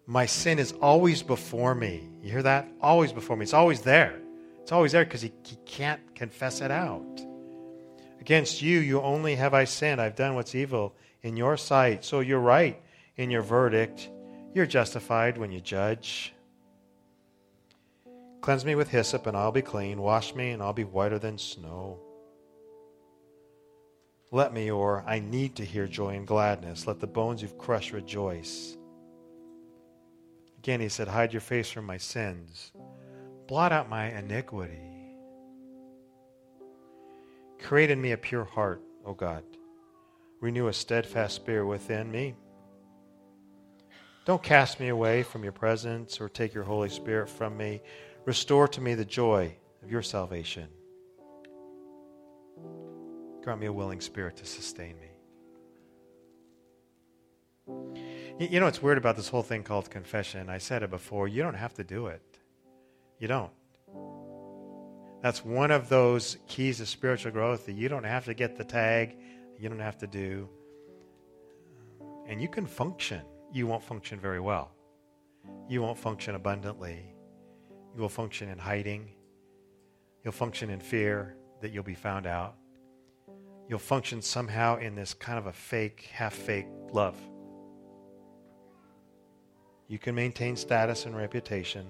My 0.06 0.26
sin 0.26 0.58
is 0.58 0.72
always 0.72 1.22
before 1.22 1.74
me. 1.74 2.08
You 2.22 2.30
hear 2.30 2.42
that? 2.42 2.68
Always 2.80 3.12
before 3.12 3.36
me. 3.36 3.44
It's 3.44 3.54
always 3.54 3.82
there. 3.82 4.20
It's 4.62 4.72
always 4.72 4.92
there 4.92 5.04
because 5.04 5.22
he, 5.22 5.32
he 5.44 5.56
can't 5.66 6.00
confess 6.14 6.60
it 6.60 6.70
out. 6.70 7.20
Against 8.20 8.62
you, 8.62 8.78
you 8.78 9.00
only 9.00 9.34
have 9.34 9.54
I 9.54 9.64
sinned. 9.64 10.00
I've 10.00 10.16
done 10.16 10.34
what's 10.34 10.54
evil 10.54 10.94
in 11.22 11.36
your 11.36 11.56
sight. 11.56 12.04
So 12.04 12.20
you're 12.20 12.40
right 12.40 12.80
in 13.16 13.30
your 13.30 13.42
verdict. 13.42 14.08
You're 14.54 14.66
justified 14.66 15.38
when 15.38 15.52
you 15.52 15.60
judge. 15.60 16.32
Cleanse 18.40 18.64
me 18.64 18.74
with 18.74 18.88
hyssop, 18.88 19.26
and 19.26 19.36
I'll 19.36 19.52
be 19.52 19.62
clean. 19.62 20.00
Wash 20.00 20.34
me, 20.34 20.50
and 20.50 20.62
I'll 20.62 20.72
be 20.72 20.84
whiter 20.84 21.18
than 21.18 21.38
snow. 21.38 22.00
Let 24.34 24.54
me, 24.54 24.70
or 24.70 25.04
I 25.06 25.18
need 25.18 25.56
to 25.56 25.64
hear 25.64 25.86
joy 25.86 26.16
and 26.16 26.26
gladness. 26.26 26.86
Let 26.86 27.00
the 27.00 27.06
bones 27.06 27.42
you've 27.42 27.58
crushed 27.58 27.92
rejoice. 27.92 28.78
Again, 30.58 30.80
he 30.80 30.88
said, 30.88 31.06
Hide 31.06 31.34
your 31.34 31.42
face 31.42 31.70
from 31.70 31.84
my 31.84 31.98
sins. 31.98 32.72
Blot 33.46 33.72
out 33.72 33.90
my 33.90 34.06
iniquity. 34.06 34.80
Create 37.60 37.90
in 37.90 38.00
me 38.00 38.12
a 38.12 38.16
pure 38.16 38.44
heart, 38.44 38.82
O 39.04 39.12
God. 39.12 39.44
Renew 40.40 40.68
a 40.68 40.72
steadfast 40.72 41.36
spirit 41.36 41.66
within 41.66 42.10
me. 42.10 42.34
Don't 44.24 44.42
cast 44.42 44.80
me 44.80 44.88
away 44.88 45.22
from 45.22 45.42
your 45.42 45.52
presence 45.52 46.22
or 46.22 46.30
take 46.30 46.54
your 46.54 46.64
Holy 46.64 46.88
Spirit 46.88 47.28
from 47.28 47.54
me. 47.56 47.82
Restore 48.24 48.66
to 48.68 48.80
me 48.80 48.94
the 48.94 49.04
joy 49.04 49.54
of 49.82 49.90
your 49.90 50.02
salvation. 50.02 50.68
Grant 53.42 53.60
me 53.60 53.66
a 53.66 53.72
willing 53.72 54.00
spirit 54.00 54.36
to 54.36 54.46
sustain 54.46 54.96
me. 55.00 55.08
You 58.38 58.60
know 58.60 58.66
what's 58.66 58.82
weird 58.82 58.98
about 58.98 59.16
this 59.16 59.28
whole 59.28 59.42
thing 59.42 59.62
called 59.62 59.90
confession? 59.90 60.48
I 60.48 60.58
said 60.58 60.82
it 60.82 60.90
before. 60.90 61.28
You 61.28 61.42
don't 61.42 61.54
have 61.54 61.74
to 61.74 61.84
do 61.84 62.06
it. 62.06 62.22
You 63.18 63.28
don't. 63.28 63.52
That's 65.22 65.44
one 65.44 65.70
of 65.70 65.88
those 65.88 66.38
keys 66.48 66.78
to 66.78 66.86
spiritual 66.86 67.30
growth 67.30 67.66
that 67.66 67.74
you 67.74 67.88
don't 67.88 68.04
have 68.04 68.24
to 68.24 68.34
get 68.34 68.56
the 68.56 68.64
tag, 68.64 69.16
you 69.58 69.68
don't 69.68 69.78
have 69.78 69.98
to 69.98 70.06
do. 70.06 70.48
And 72.26 72.40
you 72.42 72.48
can 72.48 72.66
function. 72.66 73.22
You 73.52 73.66
won't 73.66 73.84
function 73.84 74.18
very 74.18 74.40
well. 74.40 74.72
You 75.68 75.82
won't 75.82 75.98
function 75.98 76.34
abundantly. 76.34 77.14
You 77.94 78.02
will 78.02 78.08
function 78.08 78.48
in 78.48 78.58
hiding. 78.58 79.10
You'll 80.24 80.32
function 80.32 80.70
in 80.70 80.80
fear 80.80 81.36
that 81.60 81.72
you'll 81.72 81.84
be 81.84 81.94
found 81.94 82.26
out. 82.26 82.56
You'll 83.72 83.78
function 83.78 84.20
somehow 84.20 84.76
in 84.76 84.94
this 84.94 85.14
kind 85.14 85.38
of 85.38 85.46
a 85.46 85.52
fake, 85.54 86.10
half 86.12 86.34
fake 86.34 86.66
love. 86.92 87.16
You 89.88 89.98
can 89.98 90.14
maintain 90.14 90.56
status 90.56 91.06
and 91.06 91.16
reputation, 91.16 91.86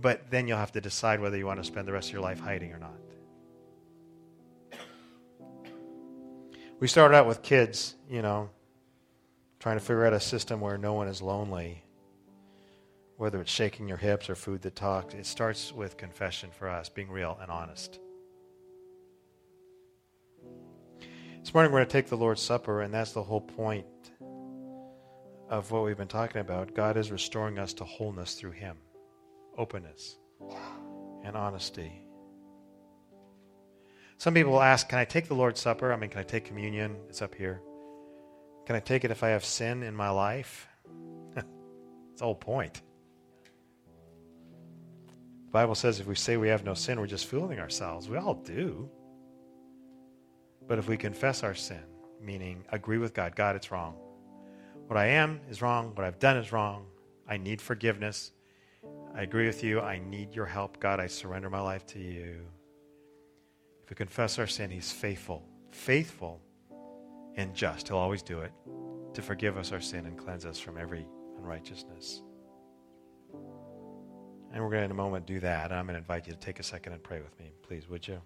but 0.00 0.28
then 0.32 0.48
you'll 0.48 0.58
have 0.58 0.72
to 0.72 0.80
decide 0.80 1.20
whether 1.20 1.36
you 1.36 1.46
want 1.46 1.60
to 1.60 1.64
spend 1.64 1.86
the 1.86 1.92
rest 1.92 2.08
of 2.08 2.14
your 2.14 2.22
life 2.22 2.40
hiding 2.40 2.72
or 2.72 2.80
not. 2.80 2.98
We 6.80 6.88
started 6.88 7.14
out 7.14 7.28
with 7.28 7.42
kids, 7.42 7.94
you 8.10 8.20
know, 8.20 8.50
trying 9.60 9.76
to 9.76 9.84
figure 9.84 10.04
out 10.04 10.14
a 10.14 10.18
system 10.18 10.60
where 10.60 10.76
no 10.76 10.94
one 10.94 11.06
is 11.06 11.22
lonely 11.22 11.84
whether 13.16 13.40
it's 13.40 13.52
shaking 13.52 13.86
your 13.86 13.96
hips 13.96 14.28
or 14.28 14.34
food 14.34 14.60
that 14.62 14.74
talks, 14.74 15.14
it 15.14 15.24
starts 15.24 15.72
with 15.72 15.96
confession 15.96 16.50
for 16.50 16.68
us, 16.68 16.88
being 16.88 17.08
real 17.08 17.38
and 17.40 17.48
honest. 17.48 18.00
This 21.44 21.52
morning 21.52 21.72
we're 21.72 21.80
going 21.80 21.88
to 21.88 21.92
take 21.92 22.08
the 22.08 22.16
Lord's 22.16 22.40
Supper, 22.40 22.80
and 22.80 22.94
that's 22.94 23.12
the 23.12 23.22
whole 23.22 23.42
point 23.42 23.84
of 25.50 25.70
what 25.70 25.84
we've 25.84 25.94
been 25.94 26.08
talking 26.08 26.40
about. 26.40 26.72
God 26.72 26.96
is 26.96 27.12
restoring 27.12 27.58
us 27.58 27.74
to 27.74 27.84
wholeness 27.84 28.32
through 28.36 28.52
Him, 28.52 28.78
openness 29.58 30.16
and 31.22 31.36
honesty. 31.36 32.06
Some 34.16 34.32
people 34.32 34.52
will 34.52 34.62
ask, 34.62 34.88
Can 34.88 34.98
I 34.98 35.04
take 35.04 35.28
the 35.28 35.34
Lord's 35.34 35.60
Supper? 35.60 35.92
I 35.92 35.96
mean, 35.96 36.08
can 36.08 36.20
I 36.20 36.22
take 36.22 36.46
communion? 36.46 36.96
It's 37.10 37.20
up 37.20 37.34
here. 37.34 37.60
Can 38.64 38.74
I 38.74 38.80
take 38.80 39.04
it 39.04 39.10
if 39.10 39.22
I 39.22 39.28
have 39.28 39.44
sin 39.44 39.82
in 39.82 39.94
my 39.94 40.08
life? 40.08 40.66
It's 42.12 42.20
the 42.20 42.24
whole 42.24 42.34
point. 42.34 42.80
The 45.44 45.52
Bible 45.52 45.74
says 45.74 46.00
if 46.00 46.06
we 46.06 46.14
say 46.14 46.38
we 46.38 46.48
have 46.48 46.64
no 46.64 46.72
sin, 46.72 46.98
we're 46.98 47.06
just 47.06 47.26
fooling 47.26 47.58
ourselves. 47.58 48.08
We 48.08 48.16
all 48.16 48.34
do. 48.34 48.88
But 50.66 50.78
if 50.78 50.88
we 50.88 50.96
confess 50.96 51.42
our 51.42 51.54
sin, 51.54 51.82
meaning 52.20 52.64
agree 52.70 52.98
with 52.98 53.14
God, 53.14 53.36
God, 53.36 53.56
it's 53.56 53.70
wrong. 53.70 53.96
What 54.86 54.96
I 54.96 55.06
am 55.06 55.40
is 55.48 55.62
wrong. 55.62 55.94
What 55.94 56.04
I've 56.04 56.18
done 56.18 56.36
is 56.36 56.52
wrong. 56.52 56.86
I 57.28 57.36
need 57.36 57.60
forgiveness. 57.60 58.32
I 59.14 59.22
agree 59.22 59.46
with 59.46 59.62
you. 59.62 59.80
I 59.80 59.98
need 59.98 60.34
your 60.34 60.46
help. 60.46 60.80
God, 60.80 61.00
I 61.00 61.06
surrender 61.06 61.48
my 61.48 61.60
life 61.60 61.86
to 61.88 61.98
you. 61.98 62.40
If 63.82 63.90
we 63.90 63.96
confess 63.96 64.38
our 64.38 64.46
sin, 64.46 64.70
He's 64.70 64.90
faithful, 64.90 65.46
faithful 65.70 66.40
and 67.36 67.54
just. 67.54 67.88
He'll 67.88 67.98
always 67.98 68.22
do 68.22 68.40
it 68.40 68.52
to 69.14 69.22
forgive 69.22 69.56
us 69.56 69.72
our 69.72 69.80
sin 69.80 70.06
and 70.06 70.18
cleanse 70.18 70.44
us 70.44 70.58
from 70.58 70.78
every 70.78 71.06
unrighteousness. 71.38 72.22
And 74.52 74.62
we're 74.62 74.70
going 74.70 74.80
to, 74.80 74.84
in 74.84 74.90
a 74.90 74.94
moment, 74.94 75.26
do 75.26 75.40
that. 75.40 75.72
I'm 75.72 75.86
going 75.86 75.94
to 75.94 75.98
invite 75.98 76.26
you 76.26 76.32
to 76.32 76.38
take 76.38 76.60
a 76.60 76.62
second 76.62 76.92
and 76.92 77.02
pray 77.02 77.20
with 77.20 77.38
me. 77.38 77.52
Please, 77.62 77.88
would 77.88 78.06
you? 78.06 78.20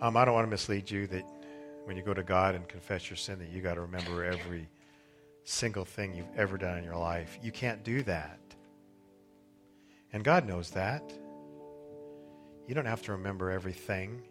Um, 0.00 0.16
I 0.16 0.24
don't 0.24 0.34
want 0.34 0.46
to 0.46 0.50
mislead 0.50 0.90
you 0.90 1.06
that 1.08 1.24
when 1.84 1.96
you 1.96 2.02
go 2.02 2.14
to 2.14 2.22
God 2.22 2.54
and 2.54 2.68
confess 2.68 3.10
your 3.10 3.16
sin, 3.16 3.38
that 3.40 3.50
you 3.50 3.60
got 3.60 3.74
to 3.74 3.80
remember 3.80 4.24
every 4.24 4.68
single 5.44 5.84
thing 5.84 6.14
you've 6.14 6.36
ever 6.36 6.58
done 6.58 6.78
in 6.78 6.84
your 6.84 6.96
life. 6.96 7.38
You 7.42 7.50
can't 7.50 7.82
do 7.82 8.02
that. 8.02 8.38
And 10.12 10.22
God 10.22 10.46
knows 10.46 10.70
that. 10.70 11.02
You 12.66 12.74
don't 12.74 12.86
have 12.86 13.02
to 13.02 13.12
remember 13.12 13.50
everything. 13.50 14.22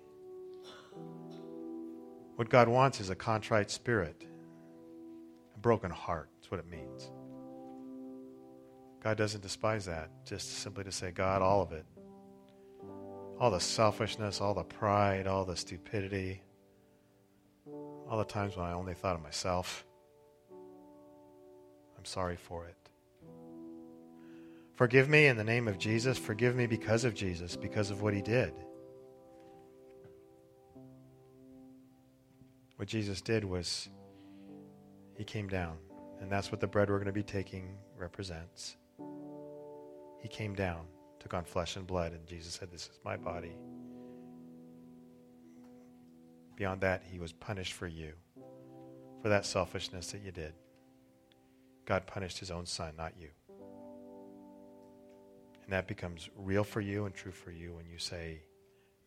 What 2.35 2.49
God 2.49 2.67
wants 2.67 3.01
is 3.01 3.09
a 3.09 3.15
contrite 3.15 3.71
spirit, 3.71 4.23
a 5.55 5.59
broken 5.59 5.89
heart. 5.89 6.29
That's 6.37 6.51
what 6.51 6.59
it 6.59 6.69
means. 6.69 7.09
God 9.03 9.17
doesn't 9.17 9.41
despise 9.41 9.85
that. 9.85 10.11
Just 10.23 10.59
simply 10.59 10.83
to 10.83 10.91
say, 10.91 11.11
God, 11.11 11.41
all 11.41 11.61
of 11.61 11.71
it. 11.71 11.85
All 13.39 13.51
the 13.51 13.59
selfishness, 13.59 14.41
all 14.41 14.53
the 14.53 14.63
pride, 14.63 15.27
all 15.27 15.45
the 15.45 15.55
stupidity, 15.55 16.41
all 18.09 18.17
the 18.17 18.25
times 18.25 18.57
when 18.57 18.65
I 18.65 18.73
only 18.73 18.93
thought 18.93 19.15
of 19.15 19.21
myself. 19.21 19.85
I'm 21.97 22.05
sorry 22.05 22.35
for 22.35 22.65
it. 22.65 22.75
Forgive 24.75 25.09
me 25.09 25.27
in 25.27 25.37
the 25.37 25.43
name 25.43 25.67
of 25.67 25.77
Jesus. 25.77 26.17
Forgive 26.17 26.55
me 26.55 26.67
because 26.67 27.03
of 27.03 27.13
Jesus, 27.15 27.55
because 27.55 27.89
of 27.89 28.01
what 28.01 28.13
he 28.13 28.21
did. 28.21 28.53
What 32.77 32.87
Jesus 32.87 33.21
did 33.21 33.43
was 33.43 33.89
he 35.15 35.23
came 35.23 35.47
down, 35.47 35.77
and 36.21 36.31
that's 36.31 36.51
what 36.51 36.61
the 36.61 36.67
bread 36.67 36.89
we're 36.89 36.97
going 36.97 37.07
to 37.07 37.11
be 37.11 37.23
taking 37.23 37.75
represents. 37.97 38.77
He 40.21 40.27
came 40.27 40.53
down, 40.53 40.85
took 41.27 41.33
on 41.33 41.43
flesh 41.43 41.75
and 41.75 41.85
blood, 41.85 42.13
and 42.13 42.25
Jesus 42.25 42.53
said, 42.53 42.71
This 42.71 42.83
is 42.83 42.99
my 43.03 43.17
body. 43.17 43.51
Beyond 46.55 46.79
that, 46.81 47.03
he 47.11 47.19
was 47.19 47.33
punished 47.33 47.73
for 47.73 47.85
you, 47.85 48.13
for 49.21 49.27
that 49.27 49.45
selfishness 49.45 50.13
that 50.13 50.21
you 50.21 50.31
did. 50.31 50.53
God 51.85 52.07
punished 52.07 52.39
his 52.39 52.49
own 52.49 52.65
son, 52.65 52.93
not 52.97 53.11
you. 53.19 53.27
And 55.65 55.73
that 55.73 55.85
becomes 55.85 56.29
real 56.37 56.63
for 56.63 56.79
you 56.79 57.05
and 57.05 57.13
true 57.13 57.33
for 57.33 57.51
you 57.51 57.73
when 57.73 57.85
you 57.87 57.97
say 57.97 58.39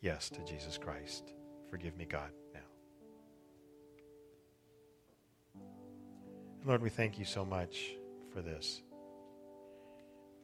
yes 0.03 0.29
to 0.29 0.45
Jesus 0.45 0.77
Christ. 0.77 1.33
Forgive 1.71 1.97
me, 1.97 2.05
God, 2.05 2.31
now. 2.53 2.61
And 5.55 6.67
Lord, 6.67 6.83
we 6.83 6.91
thank 6.91 7.19
you 7.19 7.25
so 7.25 7.47
much 7.47 7.93
for 8.31 8.43
this. 8.43 8.83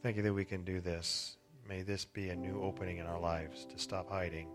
Thank 0.02 0.16
you 0.16 0.22
that 0.22 0.32
we 0.32 0.46
can 0.46 0.64
do 0.64 0.80
this. 0.80 1.36
May 1.68 1.82
this 1.82 2.04
be 2.04 2.28
a 2.28 2.36
new 2.36 2.62
opening 2.62 2.98
in 2.98 3.06
our 3.06 3.20
lives 3.20 3.66
to 3.66 3.78
stop 3.78 4.08
hiding, 4.08 4.48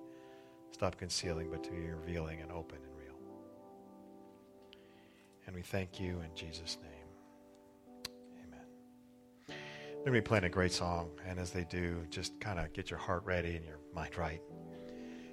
stop 0.72 0.98
concealing, 0.98 1.50
but 1.50 1.64
to 1.66 1.72
be 1.72 1.90
revealing 1.90 2.42
and 2.42 2.52
open 2.52 2.78
and 2.78 2.98
real. 2.98 3.16
And 5.46 5.56
we 5.56 5.62
thank 5.62 6.00
you 6.00 6.22
in 6.22 6.36
Jesus' 6.36 6.78
name. 6.82 6.92
They're 10.04 10.12
going 10.12 10.16
to 10.16 10.22
be 10.24 10.28
playing 10.28 10.46
a 10.46 10.50
great 10.50 10.72
song, 10.72 11.12
and 11.28 11.38
as 11.38 11.52
they 11.52 11.64
do, 11.64 12.08
just 12.10 12.40
kind 12.40 12.58
of 12.58 12.74
get 12.74 12.90
your 12.90 12.98
heart 12.98 13.24
ready 13.24 13.56
and 13.56 13.64
your 13.64 13.78
mind 13.94 14.18
right. 14.18 14.42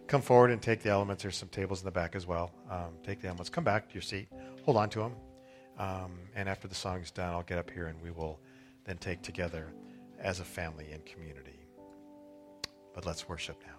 Come 0.09 0.21
forward 0.21 0.51
and 0.51 0.61
take 0.61 0.83
the 0.83 0.91
elements. 0.91 1.23
There's 1.23 1.39
some 1.39 1.49
tables 1.49 1.81
in 1.81 1.87
the 1.87 1.91
back 1.91 2.15
as 2.15 2.27
well. 2.27 2.53
Um, 2.71 2.93
take 3.03 3.23
the 3.23 3.29
elements. 3.29 3.49
Come 3.49 3.65
back 3.65 3.89
to 3.89 3.95
your 3.95 4.03
seat. 4.03 4.29
Hold 4.67 4.77
on 4.77 4.91
to 4.91 4.99
them. 4.99 5.13
Um, 5.79 6.19
and 6.35 6.51
after 6.51 6.69
the 6.69 6.75
song's 6.75 7.11
done, 7.11 7.33
I'll 7.33 7.43
get 7.45 7.57
up 7.57 7.71
here 7.71 7.87
and 7.87 7.99
we 8.03 8.11
will 8.11 8.41
then 8.85 8.99
take 8.99 9.23
together 9.23 9.73
as 10.19 10.41
a 10.41 10.45
family 10.45 10.93
and 10.93 11.05
community. 11.07 11.58
But 12.95 13.07
let's 13.07 13.29
worship 13.29 13.57
now. 13.67 13.78